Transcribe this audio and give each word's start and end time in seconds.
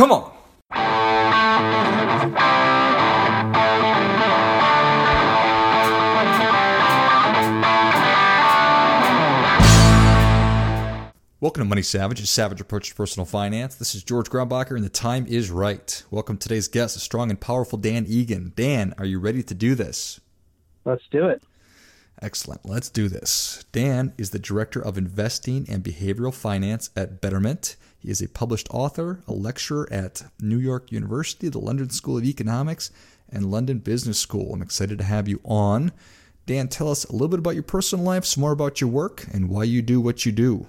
Come 0.00 0.12
on. 0.12 0.32
Welcome 11.42 11.60
to 11.60 11.64
Money 11.66 11.82
Savage, 11.82 12.18
a 12.18 12.26
savage 12.26 12.62
approach 12.62 12.88
to 12.88 12.94
personal 12.94 13.26
finance. 13.26 13.74
This 13.74 13.94
is 13.94 14.02
George 14.02 14.30
Grumbacher, 14.30 14.74
and 14.74 14.82
the 14.82 14.88
time 14.88 15.26
is 15.26 15.50
right. 15.50 16.02
Welcome 16.10 16.38
to 16.38 16.48
today's 16.48 16.68
guest, 16.68 16.96
a 16.96 17.00
strong 17.00 17.28
and 17.28 17.38
powerful 17.38 17.76
Dan 17.76 18.06
Egan. 18.08 18.54
Dan, 18.56 18.94
are 18.96 19.04
you 19.04 19.20
ready 19.20 19.42
to 19.42 19.52
do 19.52 19.74
this? 19.74 20.18
Let's 20.86 21.04
do 21.10 21.28
it. 21.28 21.42
Excellent. 22.22 22.68
Let's 22.68 22.90
do 22.90 23.08
this. 23.08 23.64
Dan 23.72 24.12
is 24.18 24.30
the 24.30 24.38
Director 24.38 24.80
of 24.80 24.98
Investing 24.98 25.66
and 25.68 25.82
Behavioral 25.82 26.34
Finance 26.34 26.90
at 26.94 27.20
Betterment. 27.20 27.76
He 27.98 28.10
is 28.10 28.20
a 28.20 28.28
published 28.28 28.68
author, 28.70 29.22
a 29.26 29.32
lecturer 29.32 29.88
at 29.90 30.24
New 30.38 30.58
York 30.58 30.92
University, 30.92 31.48
the 31.48 31.58
London 31.58 31.90
School 31.90 32.18
of 32.18 32.24
Economics, 32.24 32.90
and 33.30 33.50
London 33.50 33.78
Business 33.78 34.18
School. 34.18 34.52
I'm 34.52 34.62
excited 34.62 34.98
to 34.98 35.04
have 35.04 35.28
you 35.28 35.40
on. 35.44 35.92
Dan, 36.46 36.68
tell 36.68 36.90
us 36.90 37.04
a 37.04 37.12
little 37.12 37.28
bit 37.28 37.38
about 37.38 37.54
your 37.54 37.62
personal 37.62 38.04
life, 38.04 38.24
some 38.24 38.40
more 38.42 38.52
about 38.52 38.80
your 38.80 38.90
work, 38.90 39.26
and 39.32 39.48
why 39.48 39.64
you 39.64 39.82
do 39.82 40.00
what 40.00 40.26
you 40.26 40.32
do. 40.32 40.66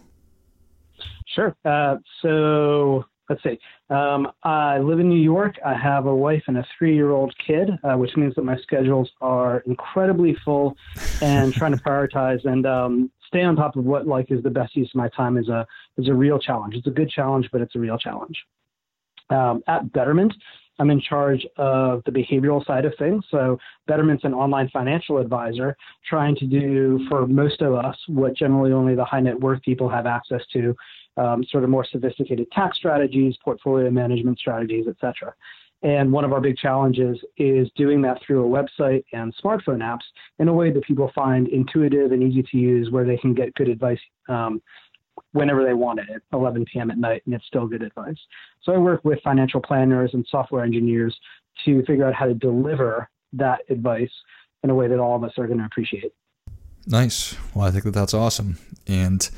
Sure. 1.25 1.55
Uh, 1.65 1.97
so 2.21 3.05
let's 3.31 3.43
see. 3.43 3.57
Um, 3.89 4.29
I 4.43 4.79
live 4.79 4.99
in 4.99 5.07
New 5.07 5.21
York. 5.21 5.55
I 5.65 5.73
have 5.73 6.05
a 6.05 6.15
wife 6.15 6.43
and 6.47 6.57
a 6.57 6.65
three-year-old 6.77 7.33
kid, 7.45 7.69
uh, 7.83 7.95
which 7.95 8.15
means 8.17 8.35
that 8.35 8.43
my 8.43 8.57
schedules 8.57 9.09
are 9.21 9.63
incredibly 9.65 10.35
full, 10.43 10.75
and 11.21 11.53
trying 11.59 11.71
to 11.71 11.81
prioritize 11.81 12.43
and 12.45 12.65
um, 12.65 13.11
stay 13.27 13.43
on 13.43 13.55
top 13.55 13.77
of 13.77 13.85
what 13.85 14.05
like 14.05 14.31
is 14.31 14.43
the 14.43 14.49
best 14.49 14.75
use 14.75 14.89
of 14.89 14.95
my 14.95 15.07
time 15.09 15.37
is 15.37 15.47
a 15.47 15.65
is 15.97 16.09
a 16.09 16.13
real 16.13 16.39
challenge. 16.39 16.75
It's 16.75 16.87
a 16.87 16.91
good 16.91 17.09
challenge, 17.09 17.47
but 17.53 17.61
it's 17.61 17.75
a 17.75 17.79
real 17.79 17.97
challenge. 17.97 18.37
Um, 19.29 19.63
at 19.67 19.93
Betterment, 19.93 20.33
I'm 20.81 20.89
in 20.89 20.99
charge 20.99 21.45
of 21.57 22.01
the 22.05 22.11
behavioral 22.11 22.65
side 22.65 22.85
of 22.85 22.93
things. 22.97 23.23
So 23.29 23.57
Betterment's 23.87 24.23
an 24.23 24.33
online 24.33 24.67
financial 24.73 25.19
advisor 25.19 25.77
trying 26.09 26.35
to 26.37 26.45
do 26.45 27.05
for 27.07 27.27
most 27.27 27.61
of 27.61 27.75
us 27.75 27.95
what 28.07 28.35
generally 28.35 28.73
only 28.73 28.95
the 28.95 29.05
high 29.05 29.19
net 29.21 29.39
worth 29.39 29.61
people 29.61 29.87
have 29.87 30.05
access 30.05 30.41
to, 30.53 30.75
um, 31.17 31.43
sort 31.49 31.63
of 31.63 31.69
more 31.69 31.85
sophisticated 31.85 32.49
tax 32.51 32.77
strategies, 32.77 33.35
portfolio 33.43 33.89
management 33.89 34.39
strategies, 34.39 34.85
et 34.87 34.95
cetera. 34.99 35.33
And 35.83 36.11
one 36.11 36.23
of 36.23 36.31
our 36.31 36.41
big 36.41 36.57
challenges 36.57 37.17
is 37.37 37.67
doing 37.75 38.01
that 38.03 38.19
through 38.25 38.45
a 38.45 38.63
website 38.63 39.03
and 39.13 39.33
smartphone 39.43 39.79
apps 39.79 40.03
in 40.37 40.47
a 40.47 40.53
way 40.53 40.71
that 40.71 40.83
people 40.83 41.11
find 41.15 41.47
intuitive 41.47 42.11
and 42.11 42.21
easy 42.21 42.43
to 42.43 42.57
use, 42.57 42.91
where 42.91 43.03
they 43.03 43.17
can 43.17 43.33
get 43.33 43.53
good 43.55 43.67
advice 43.67 43.99
um, 44.29 44.61
whenever 45.31 45.63
they 45.65 45.73
want 45.73 45.99
it 45.99 46.05
at 46.13 46.21
11 46.33 46.65
p.m. 46.71 46.91
at 46.91 46.99
night, 46.99 47.23
and 47.25 47.33
it's 47.33 47.45
still 47.47 47.65
good 47.65 47.81
advice. 47.81 48.17
So 48.61 48.73
I 48.73 48.77
work 48.77 49.03
with 49.03 49.19
financial 49.23 49.59
planners 49.59 50.11
and 50.13 50.25
software 50.29 50.63
engineers 50.63 51.17
to 51.65 51.83
figure 51.85 52.05
out 52.05 52.13
how 52.13 52.25
to 52.25 52.33
deliver 52.35 53.09
that 53.33 53.61
advice 53.69 54.11
in 54.63 54.69
a 54.69 54.75
way 54.75 54.87
that 54.87 54.99
all 54.99 55.15
of 55.15 55.23
us 55.23 55.31
are 55.37 55.47
going 55.47 55.59
to 55.59 55.65
appreciate. 55.65 56.13
Nice. 56.85 57.35
Well, 57.55 57.67
I 57.67 57.71
think 57.71 57.85
that 57.85 57.91
that's 57.91 58.13
awesome. 58.13 58.57
And 58.87 59.29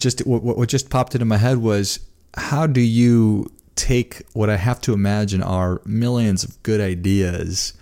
just 0.00 0.26
what, 0.26 0.42
what 0.42 0.68
just 0.68 0.90
popped 0.90 1.14
into 1.14 1.24
my 1.24 1.36
head 1.36 1.58
was 1.58 2.00
how 2.36 2.66
do 2.66 2.80
you 2.80 3.50
take 3.76 4.22
what 4.32 4.50
I 4.50 4.56
have 4.56 4.80
to 4.82 4.92
imagine 4.92 5.42
are 5.42 5.80
millions 5.84 6.44
of 6.44 6.62
good 6.62 6.80
ideas 6.80 7.74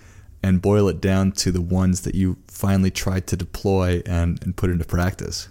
and 0.43 0.63
boil 0.63 0.89
it 0.89 1.01
down 1.01 1.33
to 1.33 1.51
the 1.51 1.61
ones 1.61 2.03
that 2.03 2.15
you 2.15 2.37
finally 2.47 2.91
tried 2.91 3.27
to 3.29 3.37
deploy 3.37 4.03
and, 4.07 4.43
and 4.45 4.57
put 4.57 4.71
into 4.71 4.85
practice? 4.85 5.49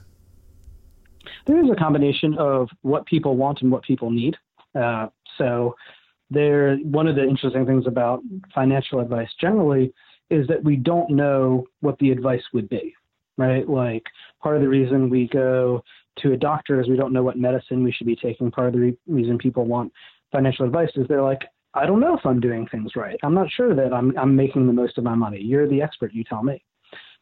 There 1.45 1.63
is 1.63 1.69
a 1.69 1.75
combination 1.75 2.37
of 2.37 2.69
what 2.81 3.05
people 3.05 3.35
want 3.35 3.61
and 3.61 3.71
what 3.71 3.83
people 3.83 4.11
need. 4.11 4.35
Uh, 4.75 5.07
so, 5.37 5.75
there 6.29 6.75
one 6.77 7.07
of 7.07 7.15
the 7.15 7.23
interesting 7.23 7.65
things 7.65 7.85
about 7.87 8.21
financial 8.53 8.99
advice 8.99 9.29
generally 9.39 9.93
is 10.29 10.45
that 10.47 10.61
we 10.61 10.75
don't 10.75 11.09
know 11.09 11.65
what 11.79 11.97
the 11.99 12.11
advice 12.11 12.41
would 12.53 12.67
be, 12.67 12.93
right? 13.37 13.67
Like 13.67 14.03
part 14.41 14.57
of 14.57 14.61
the 14.61 14.67
reason 14.67 15.09
we 15.09 15.29
go 15.29 15.83
to 16.21 16.33
a 16.33 16.37
doctor 16.37 16.81
is 16.81 16.87
we 16.87 16.97
don't 16.97 17.13
know 17.13 17.23
what 17.23 17.37
medicine 17.37 17.83
we 17.83 17.91
should 17.91 18.07
be 18.07 18.15
taking. 18.15 18.51
Part 18.51 18.67
of 18.67 18.73
the 18.73 18.79
re- 18.79 18.97
reason 19.07 19.37
people 19.37 19.65
want 19.65 19.91
financial 20.31 20.65
advice 20.65 20.89
is 20.95 21.07
they're 21.07 21.21
like, 21.21 21.41
I 21.73 21.85
don't 21.85 21.99
know 21.99 22.17
if 22.17 22.25
I'm 22.25 22.39
doing 22.39 22.67
things 22.67 22.95
right. 22.95 23.19
I'm 23.23 23.33
not 23.33 23.51
sure 23.51 23.75
that 23.75 23.93
I'm 23.93 24.17
I'm 24.17 24.35
making 24.35 24.67
the 24.67 24.73
most 24.73 24.97
of 24.97 25.03
my 25.03 25.15
money. 25.15 25.41
You're 25.41 25.67
the 25.67 25.81
expert. 25.81 26.13
You 26.13 26.23
tell 26.23 26.43
me. 26.43 26.63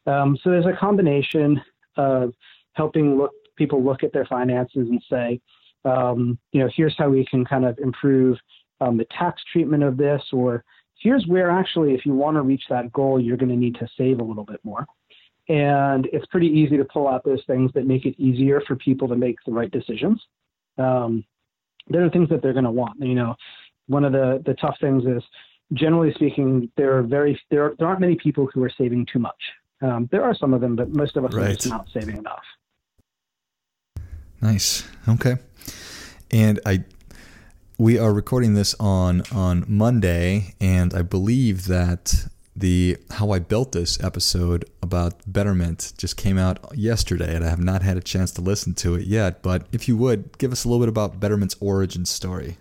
Um, 0.05 0.37
so 0.43 0.49
there's 0.49 0.65
a 0.65 0.77
combination 0.79 1.61
of 1.97 2.33
helping 2.73 3.17
look 3.17 3.31
people 3.57 3.83
look 3.83 4.03
at 4.03 4.13
their 4.13 4.25
finances 4.25 4.87
and 4.89 5.01
say, 5.09 5.39
um, 5.85 6.37
you 6.51 6.59
know, 6.59 6.69
here's 6.75 6.95
how 6.97 7.09
we 7.09 7.25
can 7.25 7.45
kind 7.45 7.65
of 7.65 7.77
improve 7.79 8.37
um, 8.81 8.97
the 8.97 9.05
tax 9.17 9.41
treatment 9.51 9.83
of 9.83 9.97
this, 9.97 10.21
or 10.33 10.63
here's 10.99 11.25
where 11.27 11.49
actually, 11.49 11.93
if 11.93 12.05
you 12.05 12.13
want 12.13 12.35
to 12.35 12.41
reach 12.41 12.63
that 12.69 12.91
goal, 12.91 13.19
you're 13.19 13.37
going 13.37 13.49
to 13.49 13.55
need 13.55 13.75
to 13.75 13.87
save 13.97 14.19
a 14.19 14.23
little 14.23 14.45
bit 14.45 14.59
more. 14.63 14.85
And 15.47 16.07
it's 16.11 16.25
pretty 16.27 16.47
easy 16.47 16.77
to 16.77 16.85
pull 16.85 17.07
out 17.07 17.23
those 17.23 17.43
things 17.45 17.71
that 17.73 17.85
make 17.85 18.05
it 18.05 18.19
easier 18.19 18.61
for 18.67 18.75
people 18.75 19.07
to 19.07 19.15
make 19.15 19.37
the 19.45 19.51
right 19.51 19.69
decisions. 19.69 20.19
Um, 20.77 21.23
there 21.87 22.03
are 22.03 22.09
things 22.09 22.29
that 22.29 22.41
they're 22.41 22.53
going 22.53 22.65
to 22.65 22.71
want. 22.71 22.99
You 22.99 23.15
know, 23.15 23.35
one 23.87 24.03
of 24.03 24.11
the 24.11 24.41
the 24.45 24.55
tough 24.55 24.77
things 24.81 25.05
is, 25.05 25.23
generally 25.73 26.13
speaking, 26.13 26.71
there 26.77 26.97
are 26.97 27.03
very 27.03 27.39
there 27.51 27.73
there 27.77 27.87
aren't 27.87 28.01
many 28.01 28.15
people 28.15 28.49
who 28.53 28.63
are 28.63 28.71
saving 28.75 29.05
too 29.11 29.19
much. 29.19 29.41
Um, 29.81 30.09
there 30.11 30.23
are 30.23 30.33
some 30.33 30.53
of 30.53 30.61
them, 30.61 30.75
but 30.75 30.89
most 30.89 31.15
of 31.15 31.25
us 31.25 31.33
right. 31.33 31.49
are 31.49 31.53
just 31.53 31.69
not 31.69 31.87
saving 31.93 32.17
enough. 32.17 32.43
Nice. 34.41 34.87
Okay. 35.07 35.35
And 36.31 36.59
I 36.65 36.83
we 37.77 37.97
are 37.97 38.13
recording 38.13 38.53
this 38.53 38.75
on 38.79 39.21
on 39.31 39.65
Monday, 39.67 40.55
and 40.59 40.93
I 40.93 41.01
believe 41.01 41.65
that 41.65 42.27
the 42.55 42.97
how 43.11 43.31
I 43.31 43.39
built 43.39 43.73
this 43.73 44.01
episode 44.03 44.65
about 44.81 45.13
Betterment 45.27 45.93
just 45.97 46.15
came 46.15 46.37
out 46.37 46.59
yesterday, 46.75 47.35
and 47.35 47.43
I 47.43 47.49
have 47.49 47.59
not 47.59 47.81
had 47.81 47.97
a 47.97 48.01
chance 48.01 48.31
to 48.33 48.41
listen 48.41 48.73
to 48.75 48.95
it 48.95 49.05
yet. 49.07 49.43
But 49.43 49.67
if 49.71 49.87
you 49.87 49.97
would 49.97 50.37
give 50.37 50.51
us 50.51 50.63
a 50.63 50.69
little 50.69 50.81
bit 50.81 50.89
about 50.89 51.19
Betterment's 51.19 51.55
origin 51.59 52.05
story. 52.05 52.57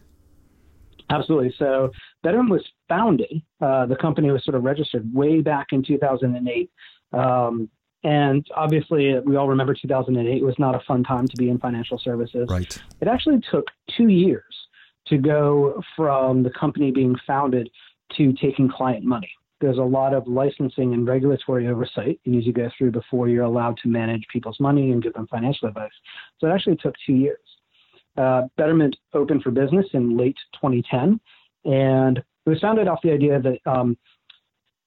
Absolutely. 1.10 1.54
So 1.59 1.91
Betterment 2.22 2.50
was 2.50 2.65
founded. 2.88 3.43
Uh, 3.60 3.87
the 3.87 3.97
company 3.97 4.31
was 4.31 4.44
sort 4.44 4.56
of 4.56 4.65
registered 4.65 5.12
way 5.15 5.41
back 5.41 5.69
in 5.72 5.83
2008. 5.83 6.71
Um, 7.12 7.69
and 8.03 8.47
obviously, 8.56 9.19
we 9.21 9.37
all 9.37 9.49
remember 9.49 9.75
2008 9.75 10.43
was 10.43 10.59
not 10.59 10.75
a 10.75 10.81
fun 10.81 11.04
time 11.04 11.27
to 11.28 11.37
be 11.37 11.49
in 11.50 11.59
financial 11.59 11.99
services. 11.99 12.49
Right. 12.50 12.78
It 13.00 13.09
actually 13.09 13.41
took 13.50 13.66
two 13.97 14.09
years 14.09 14.43
to 15.06 15.19
go 15.19 15.83
from 15.94 16.43
the 16.43 16.50
company 16.50 16.91
being 16.91 17.16
founded 17.27 17.71
to 18.16 18.33
taking 18.34 18.69
client 18.69 19.04
money 19.04 19.31
there's 19.65 19.79
a 19.79 19.83
lot 19.83 20.13
of 20.13 20.29
licensing 20.29 20.93
and 20.93 21.09
regulatory 21.09 21.67
oversight 21.69 22.21
you 22.25 22.33
need 22.33 22.45
to 22.45 22.53
go 22.53 22.69
through 22.77 22.91
before 22.91 23.29
you're 23.29 23.45
allowed 23.45 23.79
to 23.83 23.89
manage 23.89 24.23
people's 24.31 24.61
money 24.61 24.91
and 24.91 25.03
give 25.03 25.15
them 25.15 25.27
financial 25.29 25.69
advice. 25.69 25.91
So 26.39 26.47
it 26.47 26.51
actually 26.51 26.77
took 26.77 26.95
two 27.07 27.15
years. 27.15 27.39
Uh, 28.17 28.43
Betterment 28.59 28.95
opened 29.15 29.43
for 29.43 29.51
business 29.51 29.87
in 29.95 30.17
late 30.17 30.37
2010, 30.61 31.19
and 31.65 32.19
it 32.19 32.51
was 32.51 32.61
founded 32.61 32.89
off 32.89 33.01
the 33.03 33.11
idea 33.11 33.41
that 33.41 33.59
um, 33.65 33.97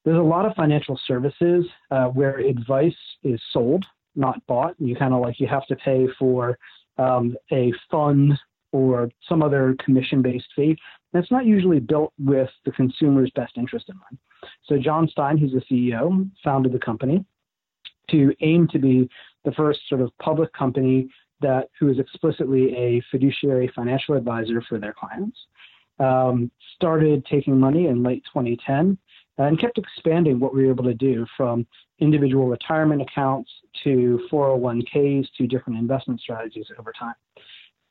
there's 0.06 0.20
a 0.20 0.22
lot 0.22 0.46
of 0.46 0.54
financial 0.54 1.00
services 1.08 1.66
uh, 1.90 2.06
where 2.06 2.38
advice 2.38 2.94
is 3.24 3.42
sold, 3.52 3.84
not 4.16 4.46
bought. 4.48 4.76
You 4.78 4.96
kind 4.96 5.14
of 5.14 5.22
like 5.22 5.40
you 5.40 5.48
have 5.48 5.66
to 5.68 5.76
pay 5.76 6.08
for 6.20 6.58
um, 6.98 7.36
a 7.52 7.74
fund 7.90 8.34
or 8.72 9.09
some 9.28 9.41
other 9.41 9.75
commission-based 9.83 10.47
fee. 10.55 10.78
That's 11.13 11.31
not 11.31 11.45
usually 11.45 11.79
built 11.79 12.13
with 12.19 12.50
the 12.66 12.72
consumer's 12.72 13.31
best 13.35 13.57
interest 13.57 13.89
in 13.89 13.95
mind. 13.97 14.17
So 14.66 14.78
Jon 14.78 15.07
Stein, 15.07 15.38
who's 15.38 15.53
the 15.53 15.61
CEO, 15.61 16.29
founded 16.44 16.72
the 16.72 16.79
company 16.79 17.25
to 18.11 18.33
aim 18.41 18.67
to 18.72 18.79
be 18.79 19.09
the 19.45 19.51
first 19.53 19.79
sort 19.89 20.01
of 20.01 20.11
public 20.19 20.51
company 20.53 21.09
that 21.41 21.69
who 21.79 21.89
is 21.89 22.00
explicitly 22.00 22.75
a 22.75 23.01
fiduciary 23.11 23.72
financial 23.75 24.16
advisor 24.16 24.61
for 24.67 24.79
their 24.79 24.94
clients. 24.94 25.38
Um, 25.99 26.51
started 26.75 27.25
taking 27.25 27.59
money 27.59 27.87
in 27.87 28.03
late 28.03 28.23
2010 28.31 28.97
and 29.40 29.59
kept 29.59 29.78
expanding 29.78 30.40
what 30.40 30.53
we 30.53 30.66
were 30.66 30.72
able 30.72 30.84
to 30.84 30.93
do 30.93 31.25
from 31.35 31.66
individual 31.99 32.47
retirement 32.47 33.02
accounts 33.02 33.49
to 33.84 34.28
401ks 34.31 35.28
to 35.37 35.47
different 35.47 35.79
investment 35.79 36.20
strategies 36.20 36.67
over 36.78 36.91
time. 36.97 37.16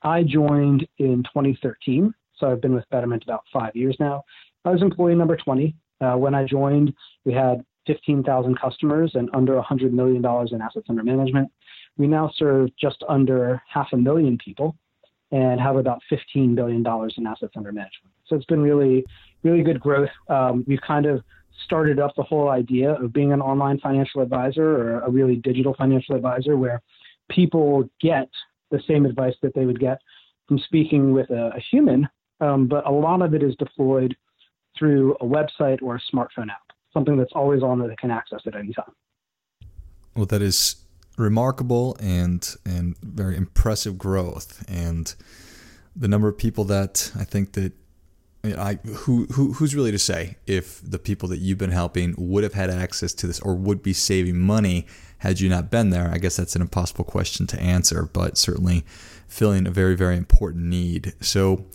I 0.03 0.23
joined 0.23 0.87
in 0.99 1.23
2013, 1.23 2.13
so 2.37 2.51
I've 2.51 2.61
been 2.61 2.73
with 2.73 2.87
Betterment 2.89 3.23
about 3.23 3.43
five 3.51 3.75
years 3.75 3.95
now. 3.99 4.23
I 4.65 4.71
was 4.71 4.81
employee 4.81 5.15
number 5.15 5.37
20. 5.37 5.75
Uh, 5.99 6.13
when 6.13 6.35
I 6.35 6.45
joined, 6.45 6.93
we 7.25 7.33
had 7.33 7.63
15,000 7.87 8.59
customers 8.59 9.11
and 9.15 9.29
under 9.33 9.53
$100 9.59 9.91
million 9.91 10.17
in 10.17 10.61
assets 10.61 10.85
under 10.89 11.03
management. 11.03 11.49
We 11.97 12.07
now 12.07 12.31
serve 12.35 12.69
just 12.79 13.03
under 13.09 13.61
half 13.71 13.87
a 13.93 13.97
million 13.97 14.37
people 14.37 14.75
and 15.31 15.59
have 15.59 15.75
about 15.75 16.01
$15 16.11 16.55
billion 16.55 16.85
in 17.17 17.27
assets 17.27 17.53
under 17.55 17.71
management. 17.71 18.13
So 18.27 18.35
it's 18.35 18.45
been 18.45 18.61
really, 18.61 19.05
really 19.43 19.63
good 19.63 19.79
growth. 19.79 20.09
Um, 20.29 20.63
we've 20.67 20.81
kind 20.81 21.05
of 21.05 21.21
started 21.65 21.99
up 21.99 22.13
the 22.15 22.23
whole 22.23 22.49
idea 22.49 22.91
of 22.91 23.11
being 23.11 23.33
an 23.33 23.41
online 23.41 23.79
financial 23.79 24.21
advisor 24.21 24.63
or 24.63 24.99
a 25.01 25.09
really 25.09 25.37
digital 25.37 25.73
financial 25.73 26.15
advisor 26.15 26.55
where 26.55 26.81
people 27.29 27.89
get 27.99 28.29
the 28.71 28.81
same 28.87 29.05
advice 29.05 29.35
that 29.41 29.53
they 29.53 29.65
would 29.65 29.79
get 29.79 29.99
from 30.47 30.59
speaking 30.59 31.13
with 31.13 31.29
a, 31.29 31.51
a 31.55 31.59
human 31.71 32.07
um, 32.39 32.67
but 32.67 32.85
a 32.85 32.91
lot 32.91 33.21
of 33.21 33.33
it 33.33 33.43
is 33.43 33.55
deployed 33.55 34.15
through 34.77 35.15
a 35.15 35.25
website 35.25 35.81
or 35.81 35.95
a 35.95 36.01
smartphone 36.13 36.49
app, 36.49 36.71
something 36.93 37.17
that's 37.17 37.31
always 37.33 37.63
on 37.63 37.79
that 37.79 37.87
they 37.87 37.95
can 37.95 38.11
access 38.11 38.41
at 38.45 38.55
any 38.55 38.73
time. 38.73 38.91
Well, 40.15 40.25
that 40.27 40.41
is 40.41 40.75
remarkable 41.17 41.97
and 41.99 42.55
and 42.65 42.97
very 42.99 43.35
impressive 43.35 43.97
growth, 43.97 44.63
and 44.67 45.13
the 45.95 46.07
number 46.07 46.27
of 46.27 46.37
people 46.37 46.63
that 46.65 47.11
I 47.17 47.23
think 47.23 47.53
that 47.53 47.73
I 48.55 48.75
who, 48.75 49.25
who 49.27 49.53
who's 49.53 49.75
really 49.75 49.91
to 49.91 49.99
say 49.99 50.37
if 50.45 50.81
the 50.81 50.99
people 50.99 51.29
that 51.29 51.39
you've 51.39 51.57
been 51.57 51.71
helping 51.71 52.15
would 52.17 52.43
have 52.43 52.53
had 52.53 52.69
access 52.69 53.13
to 53.15 53.27
this 53.27 53.39
or 53.39 53.55
would 53.55 53.81
be 53.81 53.93
saving 53.93 54.39
money 54.39 54.85
had 55.19 55.39
you 55.39 55.49
not 55.49 55.71
been 55.71 55.89
there? 55.89 56.09
I 56.13 56.17
guess 56.17 56.37
that's 56.37 56.55
an 56.55 56.61
impossible 56.61 57.05
question 57.05 57.47
to 57.47 57.59
answer, 57.59 58.09
but 58.11 58.37
certainly 58.37 58.83
filling 59.27 59.67
a 59.67 59.71
very 59.71 59.95
very 59.95 60.17
important 60.17 60.65
need. 60.65 61.13
So 61.21 61.65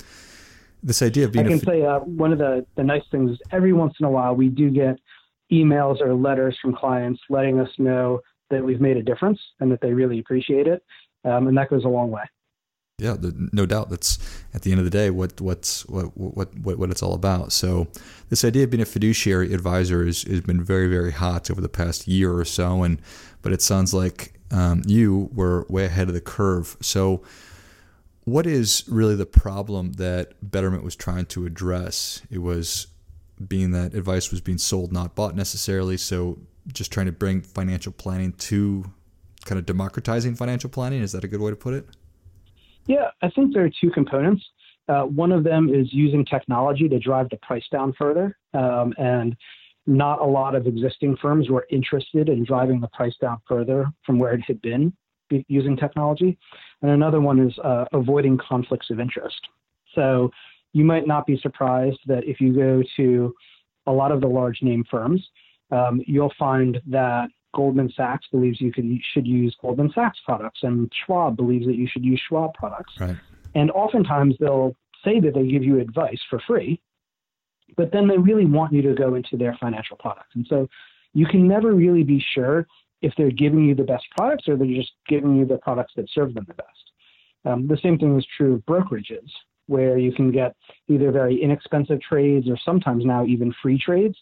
this 0.83 1.03
idea 1.03 1.27
of 1.27 1.33
being 1.33 1.47
I 1.47 1.49
can 1.49 1.61
say 1.61 1.83
uh, 1.83 2.01
one 2.01 2.33
of 2.33 2.39
the 2.39 2.67
the 2.77 2.85
nice 2.85 3.05
things 3.11 3.33
is 3.33 3.39
every 3.51 3.73
once 3.73 3.95
in 4.01 4.07
a 4.07 4.11
while 4.11 4.35
we 4.35 4.49
do 4.49 4.71
get 4.71 4.99
emails 5.53 6.01
or 6.01 6.15
letters 6.15 6.57
from 6.63 6.75
clients 6.75 7.21
letting 7.29 7.61
us 7.61 7.69
know 7.79 8.21
that 8.51 8.65
we've 8.65 8.81
made 8.81 8.97
a 8.97 9.03
difference 9.03 9.41
and 9.61 9.71
that 9.71 9.81
they 9.81 9.93
really 9.93 10.19
appreciate 10.19 10.67
it, 10.67 10.83
um, 11.25 11.49
and 11.49 11.57
that 11.57 11.71
goes 11.71 11.85
a 11.85 11.89
long 11.89 12.11
way 12.11 12.23
yeah, 13.03 13.17
no 13.53 13.67
doubt. 13.67 13.91
That's 13.91 14.19
at 14.55 14.63
the 14.63 14.71
end 14.71 14.79
of 14.79 14.85
the 14.85 14.91
day 14.91 15.11
what 15.11 15.41
what's 15.41 15.85
what 15.87 16.17
what 16.17 16.55
what, 16.59 16.91
it's 16.91 17.03
all 17.03 17.15
about. 17.15 17.53
So 17.53 17.89
this 18.29 18.45
idea 18.45 18.65
of 18.65 18.71
being 18.71 18.83
a 18.83 18.87
fiduciary 18.87 19.53
advisor 19.53 20.07
is, 20.07 20.23
has 20.23 20.41
been 20.41 20.63
very 20.63 20.89
very 20.89 21.13
hot 21.13 21.51
over 21.51 21.61
the 21.61 21.69
past 21.69 22.07
year 22.07 22.33
or 22.33 22.45
so, 22.45 22.83
and 22.83 23.01
but 23.43 23.53
it 23.53 23.61
sounds 23.61 23.93
like 23.93 24.35
um, 24.51 24.83
you 24.87 25.31
were 25.35 25.67
way 25.69 25.85
ahead 25.85 26.09
of 26.09 26.15
the 26.15 26.21
curve. 26.21 26.77
So 26.81 27.23
what 28.25 28.47
is 28.47 28.85
really 28.89 29.17
the 29.17 29.27
problem 29.27 29.95
that 29.95 30.35
Betterment 30.43 30.85
was 30.85 30.95
trying 30.95 31.27
to 31.27 31.45
address? 31.45 32.23
It 32.31 32.39
was 32.39 32.87
being 33.49 33.73
that 33.73 33.95
advice 33.95 34.31
was 34.31 34.41
being 34.41 34.59
sold, 34.59 34.93
not 34.93 35.17
bought 35.17 35.35
necessarily. 35.35 35.97
So 35.97 36.39
just 36.73 36.93
trying 36.93 37.07
to 37.07 37.13
bring 37.13 37.41
financial 37.41 37.91
planning 37.91 38.33
to 38.35 38.85
kind 39.45 39.59
of 39.59 39.67
democratizing 39.67 40.37
financial 40.37 40.71
planning. 40.71 41.03
Is 41.03 41.13
that 41.13 41.25
a 41.25 41.29
good 41.29 41.41
way 41.41 41.51
to 41.51 41.57
put 41.57 41.75
it? 41.75 41.89
Yeah, 42.87 43.11
I 43.23 43.31
think 43.31 43.55
there 43.55 43.65
are 43.65 43.71
two 43.81 43.91
components. 43.91 44.45
Uh, 44.89 45.03
one 45.03 45.33
of 45.33 45.45
them 45.45 45.69
is 45.73 45.93
using 45.93 46.25
technology 46.25 46.89
to 46.89 46.99
drive 46.99 47.29
the 47.31 47.37
price 47.39 47.65
down 47.71 47.93
further. 47.97 48.37
Um, 48.55 48.93
and 48.99 49.37
not 49.87 50.21
a 50.21 50.25
lot 50.25 50.55
of 50.55 50.67
existing 50.67 51.17
firms 51.21 51.49
were 51.49 51.67
interested 51.71 52.29
in 52.29 52.45
driving 52.45 52.81
the 52.81 52.89
price 52.89 53.15
down 53.21 53.39
further 53.49 53.87
from 54.07 54.19
where 54.19 54.33
it 54.35 54.43
had 54.47 54.61
been 54.63 54.93
using 55.49 55.77
technology. 55.77 56.39
And 56.83 56.91
another 56.91 57.21
one 57.21 57.39
is 57.41 57.57
uh, 57.65 57.87
avoiding 57.93 58.39
conflicts 58.39 58.91
of 58.91 59.01
interest. 59.01 59.41
So 59.95 60.31
you 60.73 60.85
might 60.85 61.07
not 61.07 61.27
be 61.27 61.39
surprised 61.41 61.99
that 62.07 62.25
if 62.25 62.41
you 62.41 62.55
go 62.55 62.83
to 62.97 63.35
a 63.87 63.93
lot 63.93 64.13
of 64.13 64.21
the 64.21 64.27
large 64.27 64.63
name 64.63 64.85
firms, 64.91 65.27
um, 65.71 66.01
you'll 66.07 66.33
find 66.39 66.81
that 66.87 67.29
Goldman 67.55 67.93
Sachs 67.95 68.27
believes 68.31 68.61
you 68.61 68.73
can, 68.73 69.01
should 69.13 69.27
use 69.27 69.57
Goldman 69.61 69.93
Sachs 69.95 70.19
products, 70.25 70.61
and 70.63 70.91
Schwab 71.05 71.37
believes 71.37 71.67
that 71.67 71.77
you 71.77 71.87
should 71.87 72.05
use 72.05 72.21
Schwab 72.29 72.55
products. 72.55 72.95
Right. 72.99 73.17
And 73.55 73.71
oftentimes 73.71 74.37
they'll 74.41 74.75
say 75.05 75.21
that 75.21 75.35
they 75.35 75.47
give 75.47 75.63
you 75.63 75.81
advice 75.81 76.21
for 76.31 76.41
free, 76.47 76.81
but 77.77 77.93
then 77.93 78.09
they 78.09 78.19
really 78.19 78.47
want 78.47 78.73
you 78.73 78.83
to 78.83 78.95
go 78.95 79.15
into 79.15 79.37
their 79.37 79.57
financial 79.61 79.97
products. 79.97 80.31
And 80.35 80.47
so 80.49 80.69
you 81.13 81.27
can 81.27 81.47
never 81.47 81.73
really 81.75 82.03
be 82.03 82.25
sure 82.35 82.67
if 83.03 83.13
they're 83.17 83.31
giving 83.31 83.65
you 83.65 83.75
the 83.75 83.83
best 83.83 84.05
products 84.17 84.49
or 84.49 84.57
they're 84.57 84.67
just 84.67 84.93
giving 85.09 85.37
you 85.37 85.45
the 85.45 85.59
products 85.59 85.93
that 85.97 86.09
serve 86.13 86.35
them 86.35 86.45
the 86.47 86.55
best. 86.55 86.69
Um, 87.45 87.67
the 87.67 87.79
same 87.83 87.99
thing 87.99 88.17
is 88.17 88.27
true 88.37 88.55
of 88.55 88.61
brokerages, 88.61 89.29
where 89.67 89.99
you 89.99 90.13
can 90.13 90.31
get 90.31 90.55
either 90.89 91.11
very 91.11 91.43
inexpensive 91.43 92.01
trades 92.01 92.49
or 92.49 92.57
sometimes 92.65 93.05
now 93.05 93.27
even 93.27 93.53
free 93.61 93.79
trades. 93.79 94.17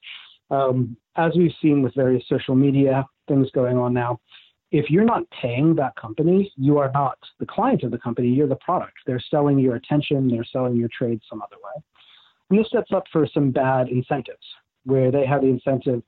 Um, 0.51 0.97
as 1.17 1.33
we've 1.37 1.55
seen 1.61 1.83
with 1.83 1.95
various 1.95 2.25
social 2.29 2.55
media 2.55 3.07
things 3.31 3.51
going 3.53 3.79
on 3.79 3.95
now. 3.95 4.21
If 4.73 4.91
you're 4.91 5.05
not 5.05 5.29
paying 5.31 5.75
that 5.77 5.97
company, 5.97 6.53
you 6.57 6.79
are 6.79 6.91
not 6.93 7.19
the 7.39 7.47
client 7.47 7.83
of 7.83 7.91
the 7.91 7.99
company, 7.99 8.29
you're 8.29 8.47
the 8.47 8.57
product. 8.57 8.95
They're 9.07 9.23
selling 9.31 9.59
your 9.59 9.77
attention, 9.77 10.29
they're 10.29 10.45
selling 10.45 10.77
your 10.77 10.89
trade 10.97 11.21
some 11.29 11.43
other 11.43 11.57
way. 11.57 11.83
And 12.51 12.59
this 12.59 12.71
sets 12.71 12.93
up 12.93 13.05
for 13.13 13.27
some 13.27 13.51
bad 13.51 13.89
incentives 13.89 14.47
where 14.85 15.11
they 15.11 15.27
have 15.27 15.43
the 15.43 15.49
incentive 15.49 16.03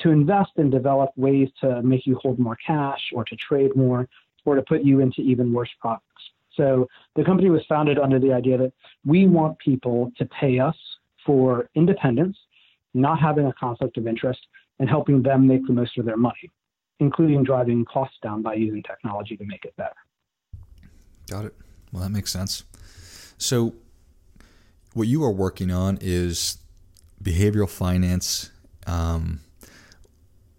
to 0.00 0.10
invest 0.10 0.52
and 0.56 0.70
develop 0.70 1.10
ways 1.16 1.48
to 1.60 1.82
make 1.82 2.06
you 2.06 2.18
hold 2.22 2.38
more 2.38 2.56
cash 2.56 3.10
or 3.12 3.24
to 3.24 3.36
trade 3.36 3.74
more 3.76 4.08
or 4.44 4.56
to 4.56 4.62
put 4.62 4.82
you 4.82 5.00
into 5.00 5.20
even 5.20 5.52
worse 5.52 5.70
products. 5.80 6.22
So 6.56 6.88
the 7.16 7.24
company 7.24 7.50
was 7.50 7.64
founded 7.68 7.98
under 7.98 8.18
the 8.18 8.32
idea 8.32 8.58
that 8.58 8.72
we 9.04 9.26
want 9.26 9.58
people 9.58 10.12
to 10.18 10.24
pay 10.26 10.58
us 10.58 10.76
for 11.24 11.68
independence, 11.74 12.36
not 12.94 13.20
having 13.20 13.46
a 13.46 13.52
conflict 13.54 13.96
of 13.98 14.06
interest, 14.06 14.40
and 14.78 14.88
helping 14.88 15.22
them 15.22 15.46
make 15.46 15.66
the 15.66 15.72
most 15.72 15.98
of 15.98 16.04
their 16.04 16.16
money 16.16 16.50
including 17.00 17.42
driving 17.42 17.84
costs 17.84 18.16
down 18.22 18.42
by 18.42 18.54
using 18.54 18.82
technology 18.82 19.36
to 19.36 19.44
make 19.44 19.64
it 19.64 19.76
better. 19.76 19.94
Got 21.28 21.46
it. 21.46 21.54
Well, 21.92 22.02
that 22.02 22.10
makes 22.10 22.32
sense. 22.32 22.64
So, 23.38 23.74
what 24.92 25.08
you 25.08 25.24
are 25.24 25.30
working 25.30 25.70
on 25.70 25.98
is 26.00 26.58
behavioral 27.22 27.68
finance. 27.68 28.50
Um, 28.86 29.40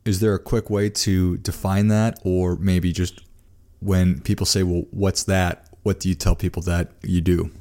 is 0.04 0.20
there 0.20 0.34
a 0.34 0.40
quick 0.40 0.70
way 0.70 0.90
to 0.90 1.38
define 1.38 1.88
that, 1.88 2.20
or 2.24 2.56
maybe 2.58 2.92
just 2.92 3.22
when 3.80 4.22
people 4.22 4.46
say, 4.46 4.64
"Well, 4.64 4.86
what's 4.92 5.24
that?" 5.24 5.70
What 5.84 6.00
do 6.00 6.10
you 6.10 6.16
tell 6.16 6.36
people 6.36 6.64
that 6.64 6.92
you 7.04 7.22
do? 7.22 7.52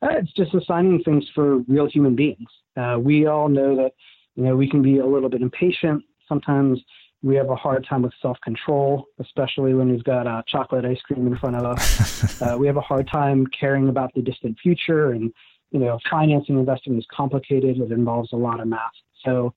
Uh, 0.00 0.08
it's 0.12 0.32
just 0.32 0.54
assigning 0.54 1.02
things 1.02 1.28
for 1.34 1.58
real 1.68 1.86
human 1.86 2.14
beings. 2.14 2.48
Uh, 2.78 2.98
we 2.98 3.26
all 3.26 3.48
know 3.48 3.76
that 3.76 3.92
you 4.36 4.44
know 4.44 4.56
we 4.56 4.68
can 4.68 4.82
be 4.82 4.98
a 4.98 5.06
little 5.06 5.28
bit 5.28 5.42
impatient. 5.42 6.02
Sometimes 6.28 6.80
we 7.22 7.34
have 7.34 7.50
a 7.50 7.56
hard 7.56 7.84
time 7.88 8.02
with 8.02 8.12
self 8.22 8.38
control, 8.42 9.06
especially 9.18 9.74
when 9.74 9.90
we've 9.90 10.04
got 10.04 10.26
uh, 10.26 10.42
chocolate 10.46 10.84
ice 10.84 11.00
cream 11.02 11.26
in 11.26 11.36
front 11.36 11.56
of 11.56 11.64
us. 11.64 12.42
uh, 12.42 12.56
we 12.56 12.66
have 12.66 12.76
a 12.76 12.82
hard 12.82 13.08
time 13.08 13.46
caring 13.48 13.88
about 13.88 14.12
the 14.14 14.22
distant 14.22 14.58
future, 14.60 15.12
and 15.12 15.32
you 15.70 15.80
know, 15.80 15.98
financing 16.10 16.58
investing 16.58 16.96
is 16.96 17.06
complicated. 17.14 17.78
It 17.78 17.92
involves 17.92 18.32
a 18.32 18.36
lot 18.36 18.60
of 18.60 18.68
math. 18.68 18.92
So, 19.24 19.54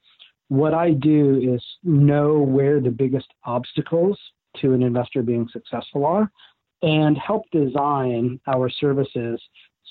what 0.48 0.74
I 0.74 0.92
do 0.92 1.40
is 1.56 1.64
know 1.84 2.40
where 2.40 2.82
the 2.82 2.90
biggest 2.90 3.28
obstacles 3.46 4.20
to 4.58 4.74
an 4.74 4.84
investor 4.84 5.22
being 5.22 5.48
successful 5.52 6.06
are, 6.06 6.32
and 6.82 7.18
help 7.18 7.44
design 7.52 8.40
our 8.48 8.70
services 8.70 9.42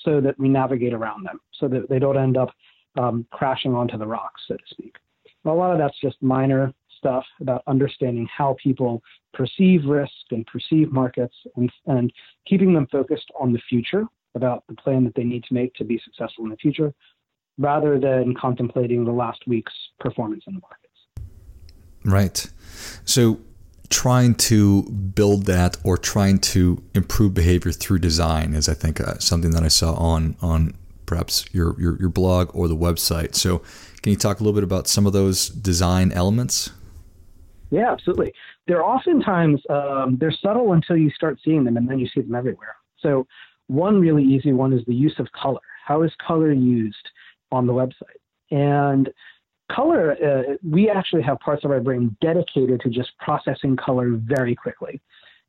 so 0.03 0.19
that 0.19 0.37
we 0.37 0.49
navigate 0.49 0.93
around 0.93 1.25
them, 1.25 1.39
so 1.53 1.67
that 1.69 1.89
they 1.89 1.99
don't 1.99 2.17
end 2.17 2.37
up 2.37 2.49
um, 2.97 3.25
crashing 3.31 3.73
onto 3.73 3.97
the 3.97 4.07
rocks, 4.07 4.41
so 4.47 4.55
to 4.55 4.63
speak. 4.69 4.95
A 5.45 5.49
lot 5.49 5.71
of 5.71 5.79
that's 5.79 5.99
just 5.99 6.21
minor 6.21 6.73
stuff 6.97 7.25
about 7.39 7.63
understanding 7.67 8.27
how 8.35 8.55
people 8.61 9.01
perceive 9.33 9.85
risk 9.85 10.11
and 10.29 10.45
perceive 10.45 10.91
markets 10.91 11.35
and, 11.55 11.71
and 11.87 12.13
keeping 12.47 12.73
them 12.73 12.87
focused 12.91 13.31
on 13.39 13.51
the 13.51 13.61
future 13.69 14.05
about 14.35 14.63
the 14.67 14.75
plan 14.75 15.03
that 15.03 15.15
they 15.15 15.23
need 15.23 15.43
to 15.45 15.53
make 15.53 15.73
to 15.75 15.83
be 15.83 15.99
successful 16.03 16.43
in 16.43 16.51
the 16.51 16.57
future 16.57 16.93
rather 17.57 17.99
than 17.99 18.33
contemplating 18.35 19.03
the 19.03 19.11
last 19.11 19.41
week's 19.47 19.73
performance 19.99 20.43
in 20.47 20.53
the 20.53 20.61
markets. 20.61 20.87
Right. 22.05 22.49
So 23.05 23.39
trying 23.89 24.33
to 24.33 24.83
build 24.83 25.45
that 25.45 25.77
or 25.83 25.97
trying 25.97 26.39
to 26.39 26.81
improve 26.95 27.33
behavior 27.33 27.71
through 27.71 27.99
design 27.99 28.53
is 28.53 28.69
I 28.69 28.73
think 28.73 29.01
uh, 29.01 29.17
something 29.19 29.51
that 29.51 29.63
I 29.63 29.67
saw 29.67 29.93
on 29.95 30.35
on 30.41 30.75
perhaps 31.11 31.43
your, 31.51 31.77
your 31.77 31.99
your 31.99 32.07
blog 32.09 32.49
or 32.55 32.69
the 32.69 32.75
website. 32.75 33.35
So 33.35 33.57
can 34.01 34.11
you 34.13 34.15
talk 34.15 34.39
a 34.39 34.43
little 34.43 34.55
bit 34.55 34.63
about 34.63 34.87
some 34.87 35.05
of 35.05 35.11
those 35.11 35.49
design 35.49 36.13
elements? 36.13 36.71
Yeah, 37.69 37.91
absolutely. 37.91 38.33
They're 38.67 38.85
oftentimes 38.85 39.61
um, 39.69 40.17
they're 40.21 40.31
subtle 40.31 40.71
until 40.71 40.95
you 40.95 41.09
start 41.09 41.37
seeing 41.43 41.65
them, 41.65 41.75
and 41.75 41.89
then 41.89 41.99
you 41.99 42.07
see 42.07 42.21
them 42.21 42.33
everywhere. 42.33 42.75
So 42.99 43.27
one 43.67 43.99
really 43.99 44.23
easy 44.23 44.53
one 44.53 44.71
is 44.71 44.85
the 44.85 44.95
use 44.95 45.15
of 45.19 45.27
color. 45.33 45.59
How 45.85 46.03
is 46.03 46.11
color 46.25 46.53
used 46.53 47.09
on 47.51 47.67
the 47.67 47.73
website? 47.73 48.21
And 48.51 49.09
color, 49.69 50.13
uh, 50.13 50.53
we 50.63 50.89
actually 50.89 51.23
have 51.23 51.39
parts 51.41 51.65
of 51.65 51.71
our 51.71 51.81
brain 51.81 52.15
dedicated 52.21 52.79
to 52.81 52.89
just 52.89 53.11
processing 53.19 53.75
color 53.75 54.11
very 54.13 54.55
quickly. 54.55 55.01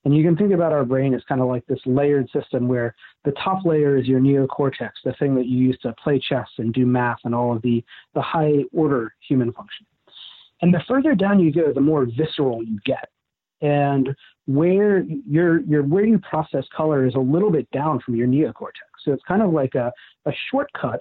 And 0.04 0.16
you 0.16 0.24
can 0.24 0.36
think 0.36 0.52
about 0.52 0.72
our 0.72 0.84
brain 0.84 1.14
as 1.14 1.22
kind 1.28 1.40
of 1.40 1.46
like 1.46 1.64
this 1.66 1.78
layered 1.86 2.28
system 2.30 2.66
where 2.66 2.94
the 3.24 3.32
top 3.32 3.64
layer 3.64 3.96
is 3.96 4.06
your 4.06 4.20
neocortex, 4.20 4.90
the 5.04 5.14
thing 5.18 5.34
that 5.36 5.46
you 5.46 5.58
use 5.58 5.78
to 5.82 5.94
play 6.02 6.18
chess 6.18 6.48
and 6.58 6.74
do 6.74 6.84
math 6.84 7.18
and 7.24 7.34
all 7.34 7.54
of 7.54 7.62
the, 7.62 7.84
the 8.14 8.20
high 8.20 8.64
order 8.72 9.14
human 9.26 9.52
function. 9.52 9.86
And 10.60 10.72
the 10.72 10.82
further 10.88 11.14
down 11.14 11.40
you 11.40 11.52
go, 11.52 11.72
the 11.72 11.80
more 11.80 12.06
visceral 12.06 12.64
you 12.64 12.78
get. 12.84 13.08
And 13.60 14.08
where 14.46 15.04
your 15.28 15.60
your 15.60 15.84
where 15.84 16.04
you 16.04 16.18
process 16.18 16.64
color 16.76 17.06
is 17.06 17.14
a 17.14 17.20
little 17.20 17.50
bit 17.50 17.70
down 17.70 18.00
from 18.00 18.16
your 18.16 18.26
neocortex. 18.26 18.72
So 19.04 19.12
it's 19.12 19.22
kind 19.26 19.40
of 19.40 19.52
like 19.52 19.76
a, 19.76 19.92
a 20.26 20.32
shortcut 20.50 21.00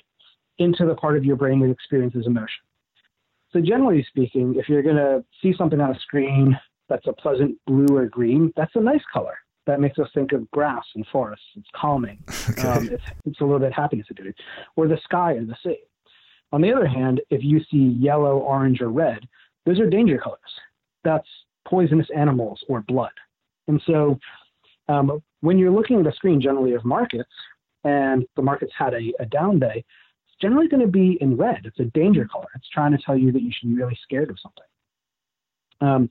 into 0.59 0.85
the 0.85 0.93
part 0.93 1.17
of 1.17 1.25
your 1.25 1.35
brain 1.35 1.59
that 1.61 1.71
experiences 1.71 2.27
emotion. 2.27 2.61
So 3.51 3.61
generally 3.61 4.05
speaking, 4.09 4.55
if 4.57 4.69
you're 4.69 4.83
gonna 4.83 5.23
see 5.41 5.53
something 5.57 5.81
on 5.81 5.95
a 5.95 5.99
screen 5.99 6.57
that's 6.91 7.07
a 7.07 7.13
pleasant 7.13 7.57
blue 7.65 7.95
or 7.95 8.07
green, 8.07 8.51
that's 8.57 8.75
a 8.75 8.81
nice 8.81 9.03
color. 9.13 9.37
that 9.65 9.79
makes 9.79 9.97
us 9.99 10.09
think 10.13 10.33
of 10.33 10.49
grass 10.51 10.83
and 10.95 11.05
forests. 11.11 11.45
It's 11.55 11.69
calming. 11.75 12.19
Okay. 12.49 12.67
Um, 12.67 12.89
it's, 12.89 13.03
it's 13.25 13.39
a 13.39 13.43
little 13.43 13.59
bit 13.59 13.71
happiness 13.71 14.07
inducing. 14.09 14.33
Or 14.75 14.87
the 14.87 14.97
sky 15.03 15.33
or 15.33 15.45
the 15.45 15.55
sea. 15.63 15.77
On 16.51 16.59
the 16.61 16.73
other 16.73 16.87
hand, 16.87 17.21
if 17.29 17.43
you 17.43 17.61
see 17.71 17.95
yellow, 17.97 18.39
orange, 18.39 18.81
or 18.81 18.89
red, 18.89 19.19
those 19.65 19.79
are 19.79 19.89
danger 19.89 20.17
colors. 20.17 20.39
That's 21.03 21.27
poisonous 21.65 22.07
animals 22.15 22.59
or 22.67 22.81
blood. 22.81 23.13
And 23.69 23.81
so 23.85 24.19
um, 24.89 25.21
when 25.39 25.57
you're 25.57 25.71
looking 25.71 25.99
at 26.01 26.07
a 26.07 26.11
screen 26.11 26.41
generally 26.41 26.73
of 26.73 26.83
markets 26.83 27.29
and 27.85 28.25
the 28.35 28.41
market's 28.41 28.73
had 28.77 28.93
a, 28.93 29.13
a 29.19 29.25
down 29.25 29.59
day, 29.59 29.85
it's 30.27 30.37
generally 30.41 30.67
going 30.67 30.85
to 30.85 30.91
be 30.91 31.17
in 31.21 31.37
red. 31.37 31.61
It's 31.63 31.79
a 31.79 31.85
danger 31.85 32.27
color. 32.29 32.47
It's 32.55 32.69
trying 32.69 32.91
to 32.91 32.97
tell 33.05 33.17
you 33.17 33.31
that 33.31 33.43
you 33.43 33.51
should 33.57 33.69
be 33.69 33.75
really 33.81 33.97
scared 34.03 34.29
of 34.29 34.37
something. 34.41 34.65
Um, 35.81 36.09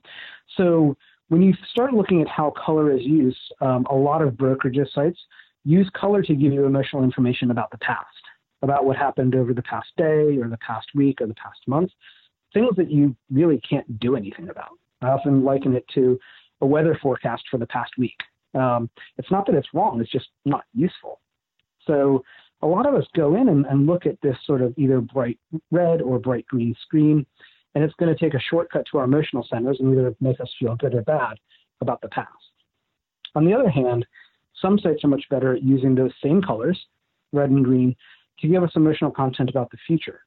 so 0.57 0.95
when 1.29 1.41
you 1.41 1.53
start 1.71 1.93
looking 1.93 2.21
at 2.21 2.27
how 2.27 2.51
color 2.63 2.91
is 2.91 3.03
used, 3.03 3.39
um, 3.61 3.85
a 3.89 3.95
lot 3.95 4.21
of 4.21 4.37
brokerage 4.37 4.77
sites 4.93 5.19
use 5.63 5.89
color 5.95 6.21
to 6.21 6.35
give 6.35 6.51
you 6.51 6.65
emotional 6.65 7.03
information 7.03 7.51
about 7.51 7.71
the 7.71 7.77
past, 7.77 8.05
about 8.61 8.85
what 8.85 8.97
happened 8.97 9.35
over 9.35 9.53
the 9.53 9.61
past 9.61 9.87
day 9.97 10.37
or 10.37 10.49
the 10.49 10.59
past 10.65 10.87
week 10.93 11.21
or 11.21 11.27
the 11.27 11.35
past 11.35 11.59
month, 11.67 11.91
things 12.53 12.75
that 12.75 12.91
you 12.91 13.15
really 13.31 13.61
can't 13.67 13.99
do 13.99 14.15
anything 14.15 14.49
about. 14.49 14.71
I 15.01 15.07
often 15.07 15.43
liken 15.43 15.75
it 15.75 15.85
to 15.95 16.19
a 16.61 16.65
weather 16.65 16.97
forecast 17.01 17.43
for 17.49 17.57
the 17.57 17.67
past 17.67 17.91
week. 17.97 18.17
Um, 18.53 18.89
it's 19.17 19.31
not 19.31 19.45
that 19.45 19.55
it's 19.55 19.73
wrong, 19.73 20.01
it's 20.01 20.11
just 20.11 20.27
not 20.45 20.65
useful. 20.73 21.21
So 21.87 22.23
a 22.61 22.67
lot 22.67 22.85
of 22.85 22.93
us 22.93 23.05
go 23.15 23.35
in 23.35 23.49
and, 23.49 23.65
and 23.65 23.87
look 23.87 24.05
at 24.05 24.19
this 24.21 24.35
sort 24.45 24.61
of 24.61 24.73
either 24.77 25.01
bright 25.01 25.39
red 25.71 26.01
or 26.01 26.19
bright 26.19 26.45
green 26.47 26.75
screen 26.83 27.25
and 27.75 27.83
it's 27.83 27.93
going 27.95 28.13
to 28.13 28.19
take 28.19 28.33
a 28.33 28.39
shortcut 28.39 28.85
to 28.91 28.97
our 28.97 29.05
emotional 29.05 29.45
centers 29.49 29.77
and 29.79 29.91
either 29.93 30.15
make 30.19 30.39
us 30.39 30.49
feel 30.59 30.75
good 30.75 30.93
or 30.93 31.01
bad 31.01 31.37
about 31.81 32.01
the 32.01 32.09
past. 32.09 32.29
On 33.35 33.45
the 33.45 33.53
other 33.53 33.69
hand, 33.69 34.05
some 34.61 34.77
sites 34.77 35.03
are 35.03 35.07
much 35.07 35.23
better 35.29 35.55
at 35.55 35.63
using 35.63 35.95
those 35.95 36.11
same 36.23 36.41
colors, 36.41 36.79
red 37.31 37.49
and 37.49 37.63
green, 37.63 37.95
to 38.39 38.47
give 38.47 38.63
us 38.63 38.71
emotional 38.75 39.11
content 39.11 39.49
about 39.49 39.71
the 39.71 39.77
future. 39.87 40.21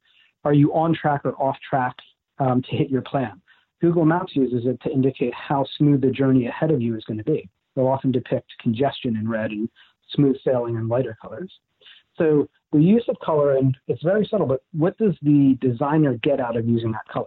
Are 0.44 0.52
you 0.52 0.72
on 0.74 0.94
track 0.94 1.22
or 1.24 1.32
off 1.40 1.56
track 1.68 1.94
um, 2.38 2.62
to 2.62 2.76
hit 2.76 2.90
your 2.90 3.02
plan? 3.02 3.40
Google 3.80 4.04
Maps 4.04 4.34
uses 4.34 4.66
it 4.66 4.80
to 4.82 4.90
indicate 4.90 5.34
how 5.34 5.64
smooth 5.76 6.00
the 6.00 6.10
journey 6.10 6.46
ahead 6.46 6.70
of 6.70 6.80
you 6.80 6.96
is 6.96 7.04
going 7.04 7.18
to 7.18 7.24
be. 7.24 7.48
They'll 7.74 7.86
often 7.86 8.12
depict 8.12 8.50
congestion 8.60 9.16
in 9.16 9.28
red 9.28 9.50
and 9.50 9.68
smooth 10.10 10.36
sailing 10.44 10.76
in 10.76 10.88
lighter 10.88 11.16
colors. 11.20 11.52
So 12.16 12.48
the 12.72 12.80
use 12.80 13.04
of 13.08 13.16
color, 13.20 13.56
and 13.56 13.76
it's 13.88 14.02
very 14.02 14.26
subtle, 14.30 14.46
but 14.46 14.62
what 14.72 14.96
does 14.98 15.14
the 15.22 15.56
designer 15.60 16.16
get 16.22 16.40
out 16.40 16.56
of 16.56 16.68
using 16.68 16.92
that 16.92 17.06
color? 17.08 17.26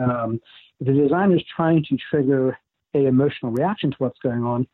Um, 0.00 0.40
the 0.80 0.92
designer 0.92 1.36
is 1.36 1.42
trying 1.54 1.84
to 1.88 1.96
trigger 2.10 2.56
a 2.94 3.06
emotional 3.06 3.52
reaction 3.52 3.90
to 3.90 3.96
what's 3.98 4.18
going 4.20 4.42
on. 4.42 4.66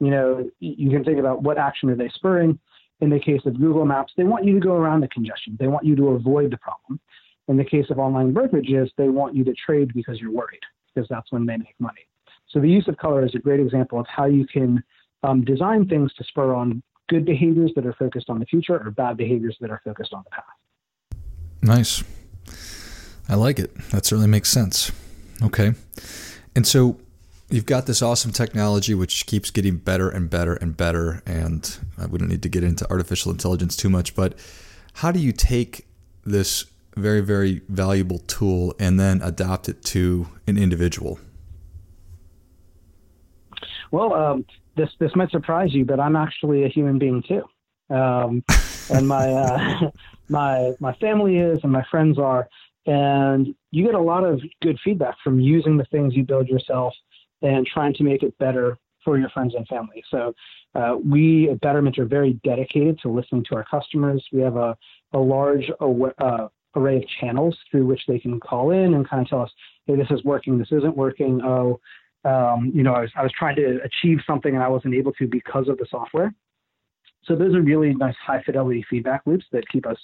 You 0.00 0.10
know, 0.10 0.50
you 0.60 0.90
can 0.90 1.04
think 1.04 1.18
about 1.18 1.42
what 1.42 1.58
action 1.58 1.88
are 1.90 1.96
they 1.96 2.08
spurring. 2.14 2.58
In 3.00 3.10
the 3.10 3.20
case 3.20 3.42
of 3.44 3.58
Google 3.58 3.84
Maps, 3.84 4.12
they 4.16 4.24
want 4.24 4.44
you 4.44 4.54
to 4.54 4.60
go 4.60 4.74
around 4.74 5.00
the 5.00 5.08
congestion. 5.08 5.56
They 5.58 5.66
want 5.66 5.84
you 5.84 5.96
to 5.96 6.08
avoid 6.10 6.50
the 6.50 6.56
problem. 6.58 7.00
In 7.48 7.56
the 7.56 7.64
case 7.64 7.86
of 7.90 7.98
online 7.98 8.32
brokerages, 8.32 8.90
they 8.96 9.08
want 9.08 9.34
you 9.34 9.44
to 9.44 9.52
trade 9.54 9.92
because 9.94 10.20
you're 10.20 10.32
worried, 10.32 10.62
because 10.94 11.08
that's 11.08 11.30
when 11.30 11.44
they 11.44 11.56
make 11.56 11.74
money. 11.78 12.06
So 12.48 12.60
the 12.60 12.70
use 12.70 12.88
of 12.88 12.96
color 12.96 13.24
is 13.24 13.34
a 13.34 13.38
great 13.38 13.60
example 13.60 14.00
of 14.00 14.06
how 14.08 14.24
you 14.26 14.46
can 14.46 14.82
um, 15.22 15.44
design 15.44 15.86
things 15.88 16.14
to 16.14 16.24
spur 16.24 16.54
on 16.54 16.82
good 17.08 17.24
behaviors 17.24 17.72
that 17.76 17.86
are 17.86 17.92
focused 17.94 18.30
on 18.30 18.38
the 18.38 18.46
future 18.46 18.76
or 18.76 18.90
bad 18.90 19.16
behaviors 19.16 19.56
that 19.60 19.70
are 19.70 19.80
focused 19.84 20.12
on 20.12 20.24
the 20.24 20.30
past. 20.30 20.48
Nice. 21.62 22.04
I 23.28 23.34
like 23.34 23.58
it. 23.58 23.74
That 23.90 24.04
certainly 24.04 24.28
makes 24.28 24.50
sense. 24.50 24.92
Okay. 25.42 25.72
And 26.54 26.66
so 26.66 26.98
you've 27.50 27.66
got 27.66 27.86
this 27.86 28.02
awesome 28.02 28.32
technology 28.32 28.94
which 28.94 29.26
keeps 29.26 29.50
getting 29.50 29.76
better 29.76 30.08
and 30.08 30.28
better 30.28 30.54
and 30.54 30.76
better. 30.76 31.22
And 31.26 31.78
uh, 31.98 32.02
I 32.02 32.06
wouldn't 32.06 32.30
need 32.30 32.42
to 32.42 32.48
get 32.48 32.64
into 32.64 32.88
artificial 32.90 33.32
intelligence 33.32 33.76
too 33.76 33.88
much, 33.88 34.14
but 34.14 34.38
how 34.94 35.10
do 35.10 35.18
you 35.18 35.32
take 35.32 35.86
this 36.24 36.66
very, 36.96 37.20
very 37.20 37.62
valuable 37.68 38.20
tool 38.20 38.74
and 38.78 39.00
then 39.00 39.20
adapt 39.22 39.68
it 39.68 39.82
to 39.84 40.28
an 40.46 40.56
individual? 40.56 41.18
Well, 43.94 44.12
um, 44.12 44.44
this 44.76 44.90
this 44.98 45.14
might 45.14 45.30
surprise 45.30 45.72
you, 45.72 45.84
but 45.84 46.00
I'm 46.00 46.16
actually 46.16 46.64
a 46.64 46.68
human 46.68 46.98
being 46.98 47.22
too, 47.22 47.44
um, 47.94 48.42
and 48.90 49.06
my 49.06 49.30
uh, 49.30 49.90
my 50.28 50.72
my 50.80 50.94
family 50.94 51.36
is, 51.38 51.60
and 51.62 51.70
my 51.70 51.84
friends 51.92 52.18
are, 52.18 52.48
and 52.86 53.54
you 53.70 53.84
get 53.84 53.94
a 53.94 54.00
lot 54.00 54.24
of 54.24 54.40
good 54.62 54.80
feedback 54.82 55.14
from 55.22 55.38
using 55.38 55.76
the 55.76 55.84
things 55.92 56.16
you 56.16 56.24
build 56.24 56.48
yourself 56.48 56.92
and 57.42 57.68
trying 57.68 57.94
to 57.94 58.02
make 58.02 58.24
it 58.24 58.36
better 58.38 58.78
for 59.04 59.16
your 59.16 59.28
friends 59.28 59.54
and 59.54 59.64
family. 59.68 60.02
So 60.10 60.34
uh, 60.74 60.96
we 61.08 61.50
at 61.50 61.60
Betterment 61.60 61.96
are 62.00 62.04
very 62.04 62.32
dedicated 62.42 62.98
to 63.02 63.10
listening 63.10 63.44
to 63.50 63.54
our 63.54 63.64
customers. 63.70 64.26
We 64.32 64.40
have 64.40 64.56
a, 64.56 64.76
a 65.12 65.18
large 65.18 65.70
uh, 65.80 66.48
array 66.74 66.96
of 66.96 67.04
channels 67.20 67.56
through 67.70 67.86
which 67.86 68.00
they 68.08 68.18
can 68.18 68.40
call 68.40 68.72
in 68.72 68.94
and 68.94 69.08
kind 69.08 69.22
of 69.22 69.28
tell 69.28 69.42
us, 69.42 69.50
hey, 69.86 69.94
this 69.94 70.10
is 70.10 70.24
working, 70.24 70.58
this 70.58 70.72
isn't 70.72 70.96
working. 70.96 71.40
Oh, 71.44 71.80
um, 72.24 72.70
you 72.74 72.82
know, 72.82 72.94
I 72.94 73.00
was, 73.02 73.10
I 73.16 73.22
was 73.22 73.32
trying 73.38 73.56
to 73.56 73.80
achieve 73.84 74.18
something 74.26 74.54
and 74.54 74.62
I 74.62 74.68
wasn't 74.68 74.94
able 74.94 75.12
to 75.14 75.26
because 75.26 75.68
of 75.68 75.78
the 75.78 75.86
software. 75.90 76.34
So 77.24 77.34
those 77.34 77.54
are 77.54 77.62
really 77.62 77.94
nice 77.94 78.14
high 78.24 78.42
fidelity 78.42 78.84
feedback 78.88 79.22
loops 79.26 79.46
that 79.52 79.68
keep 79.68 79.86
us 79.86 79.96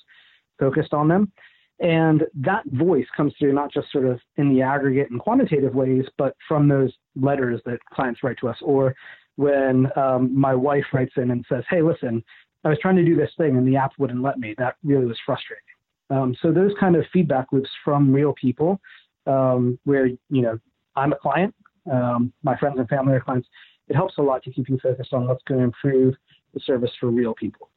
focused 0.58 0.94
on 0.94 1.08
them. 1.08 1.32
And 1.80 2.24
that 2.34 2.64
voice 2.72 3.06
comes 3.16 3.32
through 3.38 3.54
not 3.54 3.72
just 3.72 3.90
sort 3.90 4.06
of 4.06 4.20
in 4.36 4.54
the 4.54 4.60
aggregate 4.60 5.10
and 5.10 5.18
quantitative 5.18 5.74
ways, 5.74 6.04
but 6.18 6.36
from 6.46 6.68
those 6.68 6.92
letters 7.16 7.60
that 7.64 7.78
clients 7.92 8.22
write 8.22 8.36
to 8.40 8.48
us, 8.48 8.58
or 8.60 8.94
when 9.36 9.88
um, 9.96 10.38
my 10.38 10.54
wife 10.54 10.84
writes 10.92 11.14
in 11.16 11.30
and 11.30 11.44
says, 11.48 11.64
Hey, 11.70 11.80
listen, 11.80 12.22
I 12.64 12.68
was 12.68 12.78
trying 12.82 12.96
to 12.96 13.04
do 13.04 13.16
this 13.16 13.30
thing 13.38 13.56
and 13.56 13.66
the 13.66 13.76
app 13.76 13.92
wouldn't 13.98 14.22
let 14.22 14.38
me. 14.38 14.54
That 14.58 14.76
really 14.84 15.06
was 15.06 15.18
frustrating. 15.24 15.64
Um, 16.10 16.36
so 16.42 16.52
those 16.52 16.72
kind 16.78 16.96
of 16.96 17.04
feedback 17.12 17.46
loops 17.52 17.70
from 17.84 18.12
real 18.12 18.34
people, 18.34 18.80
um, 19.26 19.78
where 19.84 20.06
you 20.06 20.18
know 20.42 20.58
I'm 20.96 21.12
a 21.12 21.16
client, 21.16 21.54
um, 21.90 22.32
my 22.42 22.56
friends 22.56 22.78
and 22.78 22.88
family 22.88 23.14
or 23.14 23.20
clients. 23.20 23.48
It 23.88 23.96
helps 23.96 24.18
a 24.18 24.22
lot 24.22 24.42
to 24.44 24.52
keep 24.52 24.68
you 24.68 24.78
focused 24.82 25.12
on 25.12 25.26
what's 25.26 25.42
going 25.44 25.58
to 25.58 25.64
improve 25.64 26.14
the 26.54 26.60
service 26.60 26.90
for 26.98 27.08
real 27.08 27.34
people. 27.34 27.70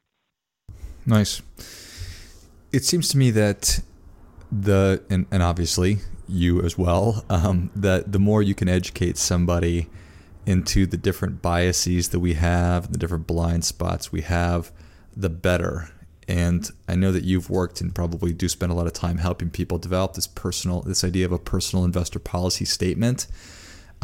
Nice. 1.06 1.42
It 2.72 2.84
seems 2.84 3.08
to 3.08 3.18
me 3.18 3.30
that 3.32 3.80
the 4.50 5.02
and, 5.10 5.26
and 5.30 5.42
obviously 5.42 5.98
you 6.28 6.62
as 6.62 6.78
well 6.78 7.24
um, 7.28 7.70
that 7.74 8.12
the 8.12 8.18
more 8.18 8.42
you 8.42 8.54
can 8.54 8.68
educate 8.68 9.18
somebody 9.18 9.88
into 10.46 10.86
the 10.86 10.96
different 10.96 11.42
biases 11.42 12.10
that 12.10 12.20
we 12.20 12.34
have, 12.34 12.92
the 12.92 12.98
different 12.98 13.26
blind 13.26 13.64
spots 13.64 14.12
we 14.12 14.22
have, 14.22 14.70
the 15.16 15.30
better. 15.30 15.90
And 16.26 16.70
I 16.88 16.94
know 16.94 17.12
that 17.12 17.24
you've 17.24 17.50
worked 17.50 17.80
and 17.80 17.94
probably 17.94 18.32
do 18.32 18.48
spend 18.48 18.72
a 18.72 18.74
lot 18.74 18.86
of 18.86 18.92
time 18.92 19.18
helping 19.18 19.50
people 19.50 19.78
develop 19.78 20.14
this 20.14 20.26
personal, 20.26 20.82
this 20.82 21.04
idea 21.04 21.26
of 21.26 21.32
a 21.32 21.38
personal 21.38 21.84
investor 21.84 22.18
policy 22.18 22.64
statement. 22.64 23.26